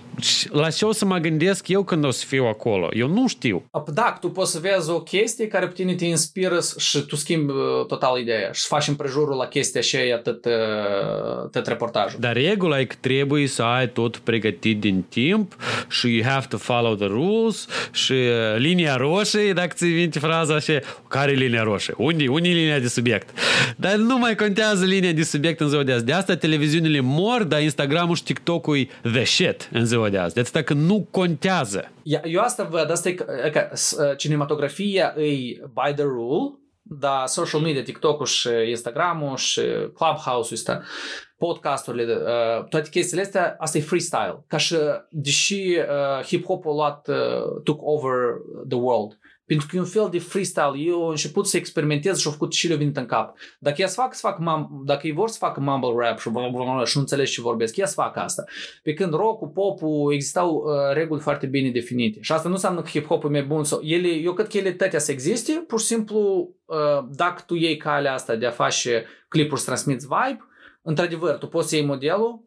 [0.51, 2.89] la ce o să mă gândesc eu când o să fiu acolo.
[2.93, 3.63] Eu nu știu.
[3.93, 7.51] Da, tu poți să vezi o chestie care pe tine te inspiră și tu schimbi
[7.51, 12.19] uh, total ideea și faci împrejurul la chestia așa tot, uh, tot reportajul.
[12.19, 15.55] Dar regula e că trebuie să ai tot pregătit din timp
[15.89, 20.55] și you have to follow the rules și uh, linia roșie, dacă ți minte fraza
[20.55, 21.93] așa, care e linia roșie?
[21.97, 23.29] Unde, unde e linia de subiect?
[23.75, 26.05] Dar nu mai contează linia de subiect în ziua de azi.
[26.05, 30.33] De asta televiziunile mor, dar Instagramul și TikTok-ul e the shit în ziua de azi.
[30.33, 31.91] De atâta că nu contează.
[32.03, 35.25] Ia- Eu asta văd, asta e că, e că s- cinematografia e
[35.73, 39.61] by the rule, dar social media, TikTok-ul și Instagram-ul și
[39.93, 40.81] Clubhouse-ul ăsta,
[41.37, 44.43] podcasturile, uh, toate chestiile astea, asta e freestyle.
[44.47, 44.75] Ca și,
[45.09, 48.13] deși uh, hip-hop-ul a luat, uh, took over
[48.69, 49.17] the world,
[49.51, 50.73] pentru că e un fel de freestyle.
[50.77, 53.37] Eu am început să experimentez și au făcut și le-a venit în cap.
[53.59, 56.29] Dacă ea să fac, să fac mum- dacă ei vor să facă mumble rap și,
[56.85, 58.43] și nu înțeleg ce vorbesc, ea să facă asta.
[58.83, 62.17] Pe când rock-ul, pop-ul, existau uh, reguli foarte bine definite.
[62.21, 63.63] Și asta nu înseamnă că hip-hop e mai bun.
[63.63, 67.55] Sau ele, eu cred că ele tătea să existe, pur și simplu, uh, dacă tu
[67.55, 70.45] iei calea asta de a face clipuri să transmiți vibe,
[70.81, 72.43] într-adevăr, tu poți să iei modelul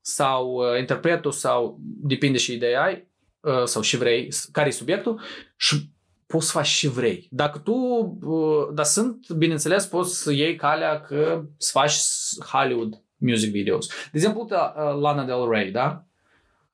[0.00, 3.08] sau uh, interpretul sau depinde și ideea ai,
[3.40, 5.20] uh, sau și vrei, s- care e subiectul
[5.56, 5.90] și
[6.30, 7.28] poți să faci și vrei.
[7.30, 7.72] Dacă tu,
[8.22, 11.94] uh, dar sunt, bineînțeles, poți să iei calea că să faci
[12.52, 13.86] Hollywood music videos.
[13.86, 16.04] De exemplu, uite, uh, Lana Del Rey, da?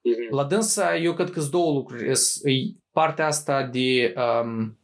[0.03, 0.35] Mhm.
[0.35, 2.11] La dânsa, eu cred că sunt două lucruri.
[2.11, 4.79] Es- E partea asta de um,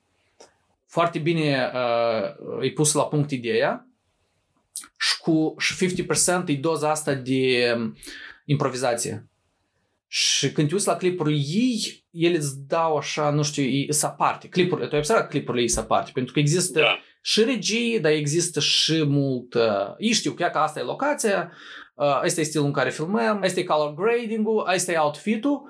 [0.86, 3.86] foarte bine uh, e pus la punct ideea
[4.98, 5.74] și cu și
[6.44, 7.96] 50% e doza asta de um,
[8.44, 9.26] improvizație.
[10.08, 13.98] Și când te uiți la clipurile ei, ele îți dau așa, nu știu, e, e
[14.02, 14.48] aparte.
[14.48, 16.98] Clipurile, tu ai observat că clipurile ei aparte, pentru că există Da.
[17.20, 19.54] și regie, dar există și mult...
[19.54, 21.52] Uh, ei știu că, că asta e locația,
[21.94, 25.68] uh, ăsta e stilul în care filmăm, ăsta e color grading-ul, ăsta e outfit-ul,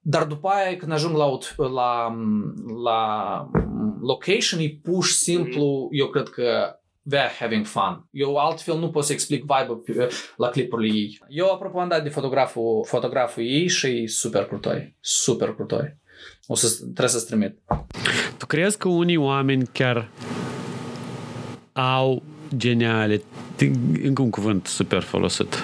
[0.00, 2.14] dar după aia când ajung la, out- la,
[2.84, 3.50] la
[4.00, 6.76] location, e pur și simplu, eu cred că
[7.10, 8.06] they're having fun.
[8.10, 11.18] Eu altfel nu pot să explic vibe la clipurile ei.
[11.28, 14.96] Eu, apropo, am dat de fotograful, fotograful ei și e super crutoi.
[15.00, 15.96] Super crutoi.
[16.46, 17.58] O să, trebuie să-ți trimit.
[18.38, 20.08] Tu crezi că unii oameni chiar
[21.72, 22.22] au
[22.56, 23.70] genialitate,
[24.02, 25.62] încă un cuvânt super folosit,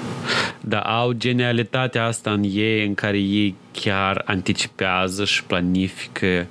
[0.61, 6.47] dar au genialitatea asta în ei în care ei chiar anticipează și planifică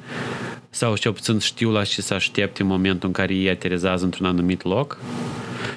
[0.78, 4.26] sau și puțin știu la ce să aștepte în momentul în care ei aterizează într-un
[4.26, 4.98] anumit loc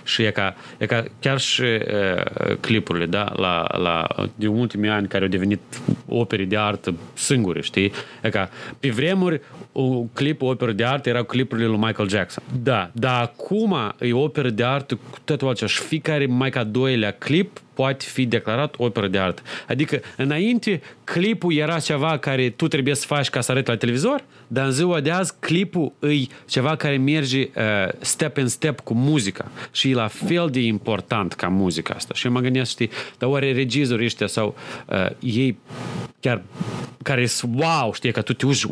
[0.04, 5.08] și e ca, e ca chiar și uh, clipurile, da, la, la, din ultimii ani
[5.08, 5.60] care au devenit
[6.06, 7.92] opere de artă singure, știi?
[8.22, 9.40] E ca, pe vremuri,
[9.72, 12.42] un clip, o operă de artă erau clipurile lui Michael Jackson.
[12.62, 17.10] Da, dar acum e operă de artă cu totul altceva și fiecare mai ca doilea
[17.10, 19.42] clip poate fi declarat operă de artă.
[19.68, 24.24] Adică, înainte, clipul era ceva care tu trebuie să faci ca să arăți la televizor,
[24.52, 28.94] dar în ziua de azi, clipul e ceva care merge uh, step in step cu
[28.94, 32.14] muzica și e la fel de important ca muzica asta.
[32.14, 34.54] Și eu mă gândesc, știi, dar oare regizorii ăștia sau
[34.88, 35.58] uh, ei
[36.20, 36.42] chiar
[37.02, 38.66] care sunt wow, știi, că tu te uiți,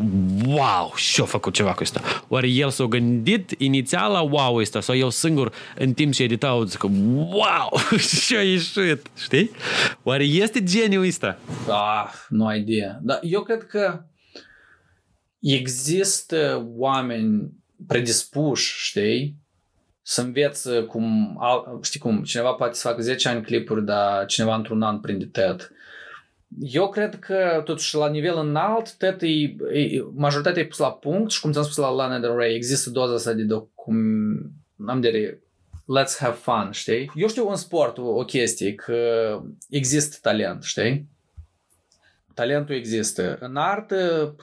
[0.46, 2.00] wow, și-a făcut ceva cu asta.
[2.28, 6.64] Oare el s-a gândit inițial la wow ăsta sau el singur în timp ce editau
[6.64, 7.80] zic, wow,
[8.22, 9.50] și-a ieșit, știi?
[10.02, 11.38] Oare este geniul ăsta?
[11.68, 12.98] Ah, nu ai idee.
[13.02, 14.02] Dar eu cred că
[15.40, 17.52] există oameni
[17.86, 19.36] predispuși, știi,
[20.02, 24.54] să învețe cum, al- știi cum, cineva poate să facă 10 ani clipuri, dar cineva
[24.54, 25.72] într-un an prinde TED.
[26.60, 31.30] Eu cred că, totuși, la nivel înalt, TED e, e, majoritatea e pus la punct
[31.30, 33.96] și, cum ți-am spus la Lana Del Rey, există doza asta de docum...
[34.86, 35.38] Am de
[35.88, 37.10] let's have fun, știi?
[37.14, 41.08] Eu știu în sport o, o chestie, că există talent, știi?
[42.34, 43.38] Talentul există.
[43.40, 44.34] În artă,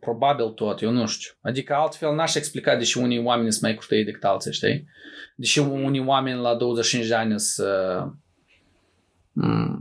[0.00, 1.30] probabil tot, eu nu știu.
[1.42, 4.86] Adică altfel n-aș explica de ce unii oameni sunt mai curtei decât alții, știi?
[5.36, 8.06] Deși unii oameni la 25 de ani sunt uh,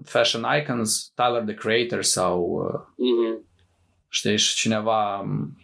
[0.06, 3.46] fashion icons, Tyler the Creator sau uh, Mhm.
[4.10, 5.20] știi, și cineva...
[5.20, 5.58] um,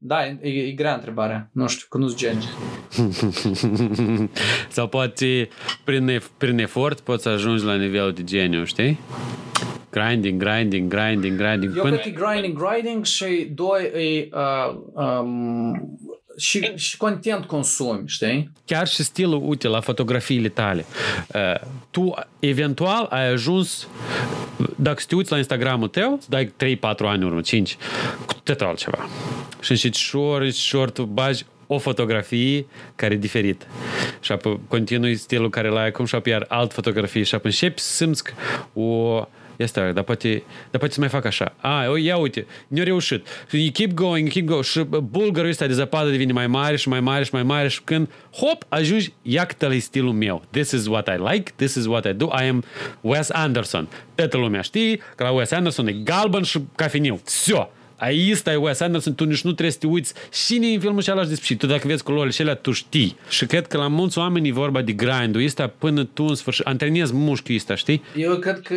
[0.00, 1.50] Da, e, e grea întrebarea.
[1.52, 2.44] Nu știu, că nu-s geni.
[4.68, 5.48] sau poate
[5.84, 8.98] prin, ef- prin efort poți să ajungi la nivelul de geniu, știi?
[9.90, 11.76] Grinding, grinding, grinding, grinding.
[11.76, 11.96] Eu Până...
[11.96, 15.98] cred că e grinding, grinding și doi e uh, um,
[16.36, 18.50] și, și content consumi, știi?
[18.64, 20.84] chiar și stilul, uite, la fotografiile tale.
[21.34, 23.88] Uh, tu, eventual, ai ajuns,
[24.76, 26.48] dacă te uiți la Instagramul tău, îți dai 3-4
[26.98, 27.76] ani în urmă, 5,
[28.26, 29.08] cu totul altceva.
[29.60, 33.66] Și încet, șor, șor, tu bagi o fotografie care e diferită.
[34.20, 37.80] Și apoi continui stilul care l-ai acum și apoi iar alt fotografie și apoi începi
[37.80, 38.32] să simți că
[38.80, 39.26] o,
[39.57, 41.53] este, dar poate, dar poate să mai fac așa.
[41.61, 43.27] A, o, ia uite, ne-a reușit.
[43.51, 44.63] You keep going, you keep going.
[44.63, 47.81] Și bulgarul ăsta de zăpadă devine mai mare și mai mare și mai mare și
[47.83, 50.43] când, hop, ajungi, iată e stilul meu.
[50.49, 52.25] This is what I like, this is what I do.
[52.25, 52.63] I am
[53.01, 53.87] Wes Anderson.
[54.15, 57.21] Toată lumea știe că la Wes Anderson e galben și cafeniu.
[57.23, 57.67] Все.
[57.98, 60.14] Aici stai Wes Anderson, tu nici nu trebuie să te uiți
[60.46, 63.16] cine e în filmul și și și tu dacă vezi culorile și alea, tu știi.
[63.28, 66.66] Și cred că la mulți oameni e vorba de grind-ul ăsta până tu în sfârșit
[66.66, 68.02] antrenezi mușchiul ăsta, știi?
[68.16, 68.74] Eu cred că,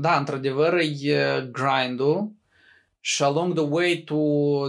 [0.00, 2.32] da, într-adevăr, e grind-ul
[3.00, 4.18] și along the way tu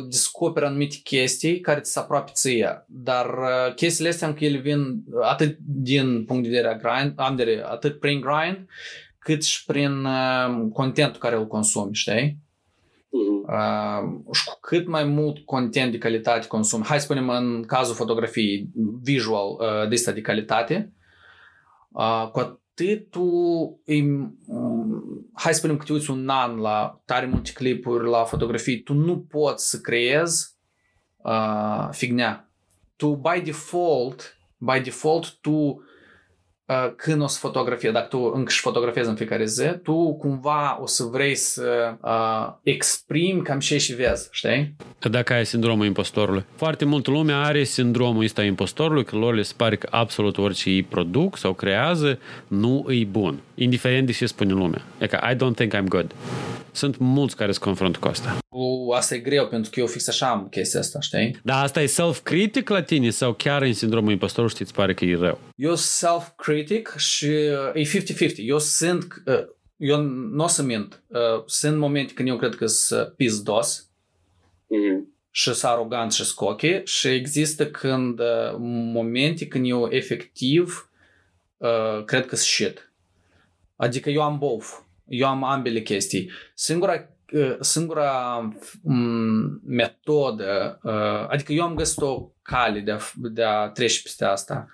[0.10, 2.86] descoperi anumite chestii care ți se apropie ție.
[2.88, 7.36] Dar uh, chestiile astea încă ele vin atât din punct de vedere a grind, am
[7.36, 8.68] de atât prin grind,
[9.20, 12.38] cât și prin uh, contentul care îl consumi, știi?
[13.48, 17.96] Uh, și cu cât mai mult content de calitate consumi, hai să spunem în cazul
[17.96, 18.70] fotografiei
[19.02, 20.93] visual uh, de de calitate,
[21.89, 23.30] uh, cu atât tu
[23.86, 24.02] îi,
[24.48, 28.84] um, hai să spunem că te uiți un an la tare multe clipuri, la fotografii,
[28.84, 30.56] tu nu poți să creezi
[31.18, 32.50] uh, fignea.
[32.96, 35.95] Tu by default, by default, tu Uh,
[36.95, 40.88] când o să fotografie, dacă tu încă și fotografezi în fiecare zi, tu cumva o
[40.88, 44.76] să vrei să uh, exprimi cam ce și vezi, știi?
[44.99, 46.45] Că dacă ai sindromul impostorului.
[46.55, 50.84] Foarte multă lume are sindromul ăsta impostorului, că lor le pare că absolut orice îi
[50.84, 54.82] produc sau creează nu e bun, indiferent de ce spune lumea.
[54.97, 56.16] E ca, I don't think I'm good.
[56.72, 58.38] Sunt mulți care se confruntă cu asta.
[58.49, 61.39] U, asta e greu, pentru că eu fix așa am chestia asta, știi?
[61.43, 65.16] Dar asta e self-critic la tine sau chiar în sindromul impostorului știți pare că e
[65.16, 65.39] rău?
[65.55, 66.55] Eu self-critic
[66.97, 68.36] și uh, e 50-50.
[68.38, 69.47] Eu sunt, uh,
[69.78, 73.89] eu nu o să mint, uh, sunt momente când eu cred că sunt pizdos
[74.68, 75.08] Mhm.
[75.32, 78.56] și sunt arogant și scoche și există când uh,
[78.93, 80.89] momente când eu efectiv
[81.58, 82.91] uh, cred că sunt shit.
[83.76, 84.68] Adică eu am both.
[85.08, 86.32] Eu am ambele chestii.
[86.53, 88.38] Singura uh, singura
[88.84, 94.26] um, metodă, uh, adică eu am găsit o cale de a, de a trece peste
[94.26, 94.68] asta,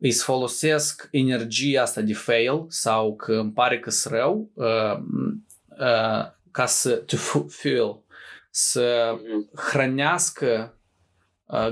[0.00, 4.98] îi să folosesc energia asta de fail sau că îmi pare că sunt rău uh,
[5.68, 7.98] uh, ca să to fu- fuel,
[8.50, 9.50] să Mhm.
[9.70, 10.78] hrănească uh,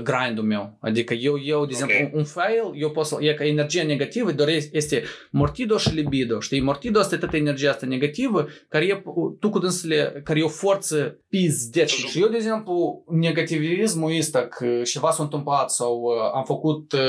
[0.03, 0.77] grindul meu.
[0.81, 2.13] Adică eu, eu de exemplu, Ok.
[2.13, 6.39] un, un fail, eu pot să, e ca energia negativă, doar este mortido și libido,
[6.39, 6.61] știi?
[6.61, 9.03] Mortido este toată energia asta negativă, care e,
[9.39, 11.89] tu cu dânsele, care e o forță pizdeci.
[11.89, 13.03] Și eu, de exemplu,
[13.43, 16.99] negativismul ăsta, că ceva s-a întâmplat sau uh, am făcut uh,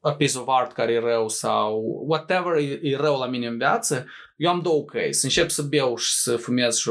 [0.00, 3.56] a piece of art care e rău sau whatever e, e rău la mine în
[3.58, 4.06] viață,
[4.40, 5.12] eu am două căi.
[5.14, 6.90] Să încep să beau și să fumez și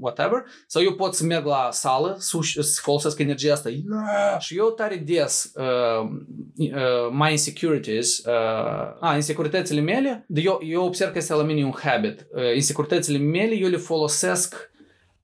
[0.00, 3.68] whatever, sau eu pot să merg la sală, să, uș- să folosesc energia asta.
[4.38, 6.08] Și eu tare des uh,
[6.56, 8.32] uh, my insecurities, uh,
[9.00, 12.26] a, insecuritățile mele, de eu, eu observ că este la mine un habit.
[12.34, 14.70] Uh, insecuritățile mele eu le folosesc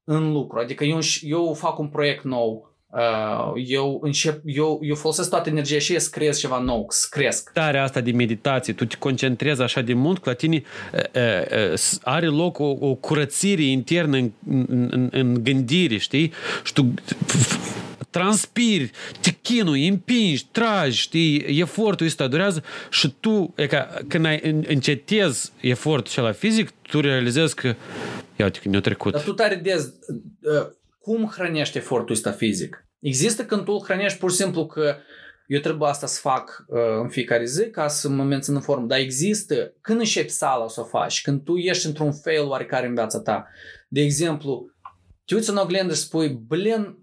[0.05, 0.59] în lucru.
[0.59, 2.71] Adică eu, înș- eu fac un proiect nou, uh,
[3.67, 7.49] eu, încep, eu, eu folosesc toată energia și să creez ceva nou, să cresc.
[7.51, 10.63] Starea asta de meditație, tu te concentrezi așa de mult că la tine
[11.13, 16.33] e, e, s- are loc o, o curățire internă în, în, în, în gândire, știi?
[16.65, 17.61] Și tu f- f-
[18.11, 18.91] transpiri,
[19.21, 24.65] te chinui, împingi, tragi, știi, efortul ăsta durează și tu, e ca când ai în-
[24.69, 27.67] încetezi efortul acela fizic, tu realizezi că
[28.37, 29.13] ia uite că ne-a trecut.
[29.13, 30.67] Dar tu tare des, uh,
[31.03, 32.87] cum hrănești efortul ăsta fizic?
[32.99, 34.97] Există când tu îl hrănești pur și simplu că
[35.47, 38.87] eu trebuie asta să fac uh, în fiecare zi ca să mă mențin în formă,
[38.87, 42.95] dar există când începi sala să o faci, când tu ești într-un fail oarecare în
[42.95, 43.47] viața ta.
[43.89, 44.71] De exemplu,
[45.25, 46.99] te uiți în oglindă și spui, blin,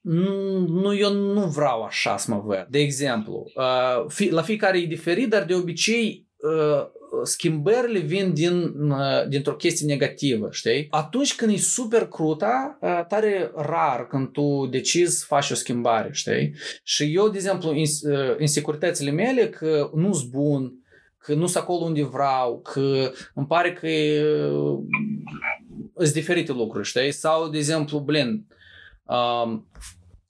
[0.00, 2.66] nu, nu, eu nu vreau așa să mă văd.
[2.70, 6.86] De exemplu, uh, fi, la fiecare e diferit, dar de obicei uh,
[7.22, 10.86] schimbările vin din, uh, dintr-o chestie negativă, știi?
[10.90, 16.08] Atunci când e super cruta, uh, tare rar când tu decizi să faci o schimbare,
[16.12, 16.54] știi?
[16.82, 20.72] Și eu, de exemplu, ins, uh, insecuritățile mele că nu sunt bun,
[21.18, 24.78] că nu sunt acolo unde vreau, că îmi pare că uh,
[25.94, 27.12] sunt diferite lucruri, știi?
[27.12, 28.46] Sau, de exemplu, blin,
[29.04, 29.68] um,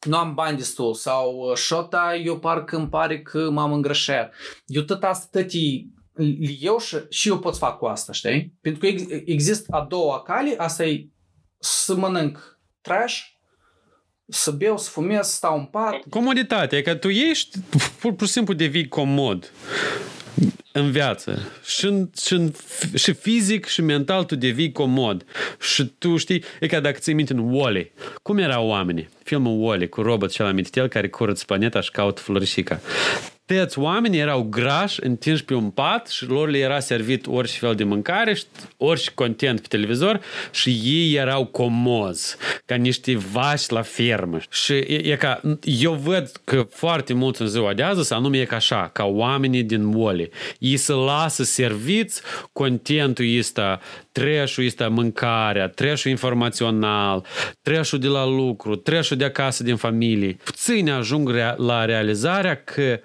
[0.06, 4.34] nu am bani destul sau uh, șota, eu parcă îmi pare că m-am îngrășat.
[4.66, 5.94] Eu tot asta, tătii,
[6.60, 8.52] eu și, și eu pot să fac cu asta, știi?
[8.60, 11.06] Pentru că ex, există a doua cale, asta e
[11.58, 13.18] să mănânc trash,
[14.28, 16.02] să beau, să fumez, să stau în pat.
[16.10, 17.58] Comoditatea, e că tu ești,
[17.98, 19.52] pur, pur și simplu devii comod
[20.72, 21.38] în viață.
[21.64, 22.52] Și, în, și, în,
[22.94, 25.24] și fizic și mental tu devii comod.
[25.60, 27.92] Și tu știi, e ca dacă ții minte în Wall-E.
[28.22, 29.08] Cum erau oamenii?
[29.22, 32.80] Filmul Wall-E cu robot cel amintitel care curăță planeta și caută florisica.
[33.46, 37.74] Tăți oamenii erau grași, întinși pe un pat și lor le era servit orice fel
[37.74, 38.44] de mâncare, și
[38.76, 40.20] orice content pe televizor
[40.50, 44.38] și ei erau comozi, ca niște vaci la fermă.
[44.50, 48.44] Și e, e ca, eu văd că foarte mulți în ziua de azi, anume e
[48.44, 50.28] ca așa, ca oamenii din Wall-E.
[50.58, 52.22] Ei se lasă serviți,
[52.52, 53.80] contentul ăsta
[54.20, 57.24] Treșul este mâncarea, treșul informațional,
[57.62, 60.36] treșul de la lucru, treșul de acasă din familie.
[60.44, 63.00] Puțini ajung rea- la realizarea că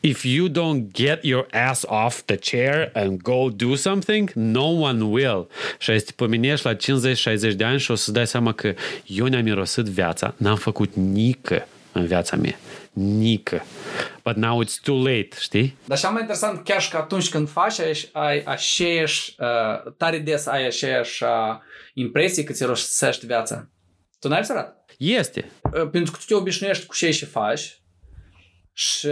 [0.00, 5.02] if you don't get your ass off the chair and go do something, no one
[5.02, 5.46] will.
[5.78, 8.74] Și ai să te pomenești la 50-60 de ani și o să dai seama că
[9.06, 12.58] eu ne-am mirosit viața, n-am făcut nică în viața mea.
[12.92, 13.64] Nică.
[14.32, 15.76] But now it's too late, știi?
[15.84, 20.18] Dar cel mai interesant, chiar și că atunci când faci, ai, ai aceeași, uh, tare
[20.18, 21.30] des ai aceeași uh,
[21.94, 23.68] impresie că ți rosești viața.
[24.18, 24.84] Tu n-ai observat?
[24.98, 25.50] Este.
[25.62, 27.80] Uh, pentru că tu te obișnuiești cu ce și faci
[28.72, 29.08] și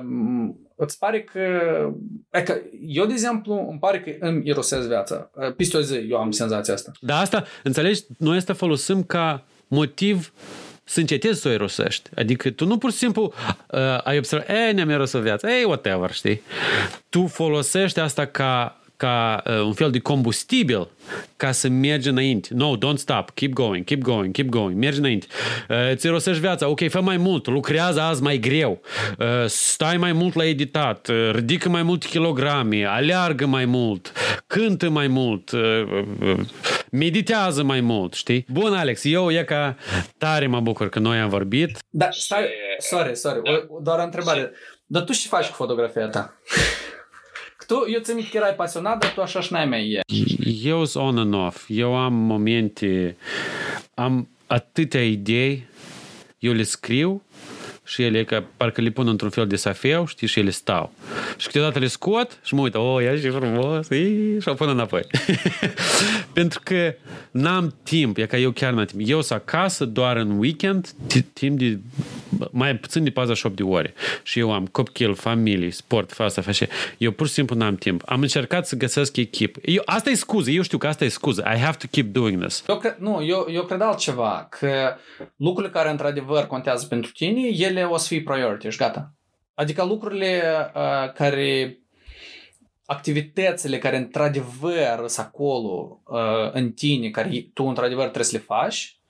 [0.00, 1.40] um, îți pare că,
[2.30, 5.30] e că eu, de exemplu, îmi pare că îmi irosesc viața.
[5.34, 6.92] Uh, Peste o zi eu am senzația asta.
[7.00, 10.32] Dar asta, înțelegi, noi asta folosim ca motiv
[10.90, 12.10] să încetezi să o irosești.
[12.16, 13.32] Adică tu nu pur și simplu
[13.70, 16.42] uh, ai observat, ei, ne-am irosit viața, ei, whatever, știi?
[17.08, 20.88] Tu folosești asta ca ca uh, un fel de combustibil
[21.36, 22.48] ca să mergi înainte.
[22.52, 23.30] No, don't stop.
[23.34, 24.78] Keep going, keep going, keep going.
[24.78, 25.26] Mergi înainte.
[25.68, 26.68] Uh, ți rosești viața.
[26.68, 27.46] Ok, fă mai mult.
[27.46, 28.80] Lucrează azi mai greu.
[29.18, 31.08] Uh, stai mai mult la editat.
[31.08, 32.84] Uh, ridică mai multe kilograme.
[32.84, 34.12] Aleargă mai mult.
[34.46, 35.50] Cântă mai mult.
[35.50, 35.60] Uh,
[36.20, 36.38] uh,
[36.90, 38.46] meditează mai mult, știi?
[38.48, 39.76] Bun, Alex, eu e ca
[40.18, 41.78] tare mă bucur că noi am vorbit.
[41.90, 42.44] Da, stai,
[42.78, 43.50] sorry, sorry, Da.
[43.68, 44.52] o, doar o întrebare.
[44.86, 46.34] Dar tu ce faci cu fotografia ta?
[47.56, 50.00] Că Tu, eu ți că erai pasionat, dar tu așa și n-ai mai e.
[50.62, 51.64] Eu sunt on and off.
[51.68, 53.16] Eu am momente,
[53.94, 55.66] am atâtea idei,
[56.38, 57.22] eu le scriu
[57.84, 60.92] și ele ca parcă le pun într-un fel de safeu, știi, și ele stau.
[61.36, 64.68] Și câteodată le scot și mă uit, oh, ia ce frumos, ii, și o pun
[64.68, 65.02] înapoi.
[66.32, 66.94] Pentru că
[67.30, 69.02] n-am timp, e ca eu chiar n-am timp.
[69.08, 71.78] Eu sunt acasă doar în weekend, ti- timp de
[72.50, 73.94] mai puțin de 48 de ore.
[74.22, 76.66] Și eu am copil, familie, sport, fa asta, fa așa.
[76.98, 78.02] Eu pur și simplu n-am timp.
[78.06, 79.58] Am încercat să găsesc echipă.
[79.64, 81.42] Eu, asta e scuză, eu știu că asta e scuză.
[81.54, 82.64] I have to keep doing this.
[82.68, 84.94] Eu cre- nu, eu, eu cred altceva, că
[85.36, 89.12] lucrurile care într-adevăr contează pentru tine, ele o să fie priority și gata.
[89.54, 90.42] Adică lucrurile
[90.74, 91.78] uh, care
[92.90, 99.00] activitățile care într-adevăr sunt acolo uh, în tine, care tu într-adevăr trebuie să le faci,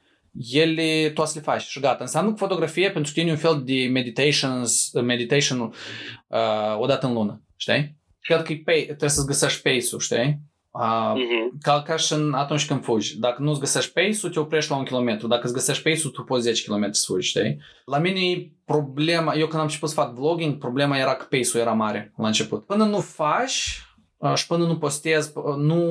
[0.50, 2.04] ele tu o să le faci și gata.
[2.04, 7.12] Înseamnă că fotografie pentru tine e un fel de meditations, meditation uh, o dată în
[7.12, 7.96] lună, știi?
[8.20, 10.40] Cred că e pay, trebuie să-ți găsești pace-ul, știi?
[10.72, 11.58] Uh, Mhm.
[11.62, 13.18] ca, ca și în, atunci când fugi.
[13.18, 15.26] Dacă nu-ți găsești pace-ul, te oprești la un kilometru.
[15.26, 17.58] Dacă îți găsești pace-ul, tu poți 10 km să fugi, știi?
[17.84, 21.72] La mine problema, eu când am început să fac vlogging, problema era că pace-ul era
[21.72, 22.66] mare la început.
[22.66, 23.82] Până nu faci
[24.16, 25.84] uh, și până nu postezi, uh, nu,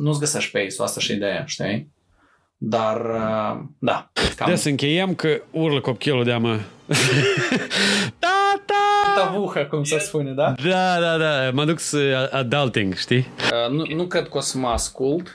[0.00, 1.90] nu-ți găsești pace-ul, asta și ideea, știi?
[2.56, 4.12] Dar, uh, da.
[4.36, 6.58] Cam De să încheiem că urlă copilul de mă.
[8.52, 9.24] Tata!
[9.24, 10.54] tavuhă, cum se spune, da?
[10.68, 13.26] Da, da, da, mă duc să adulting, știi?
[13.66, 15.34] Uh, nu, nu cred că o să mă ascult.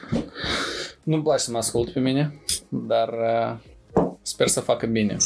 [1.04, 3.56] Nu-mi place să mă ascult pe mine, dar uh,
[4.22, 5.18] sper să facă bine.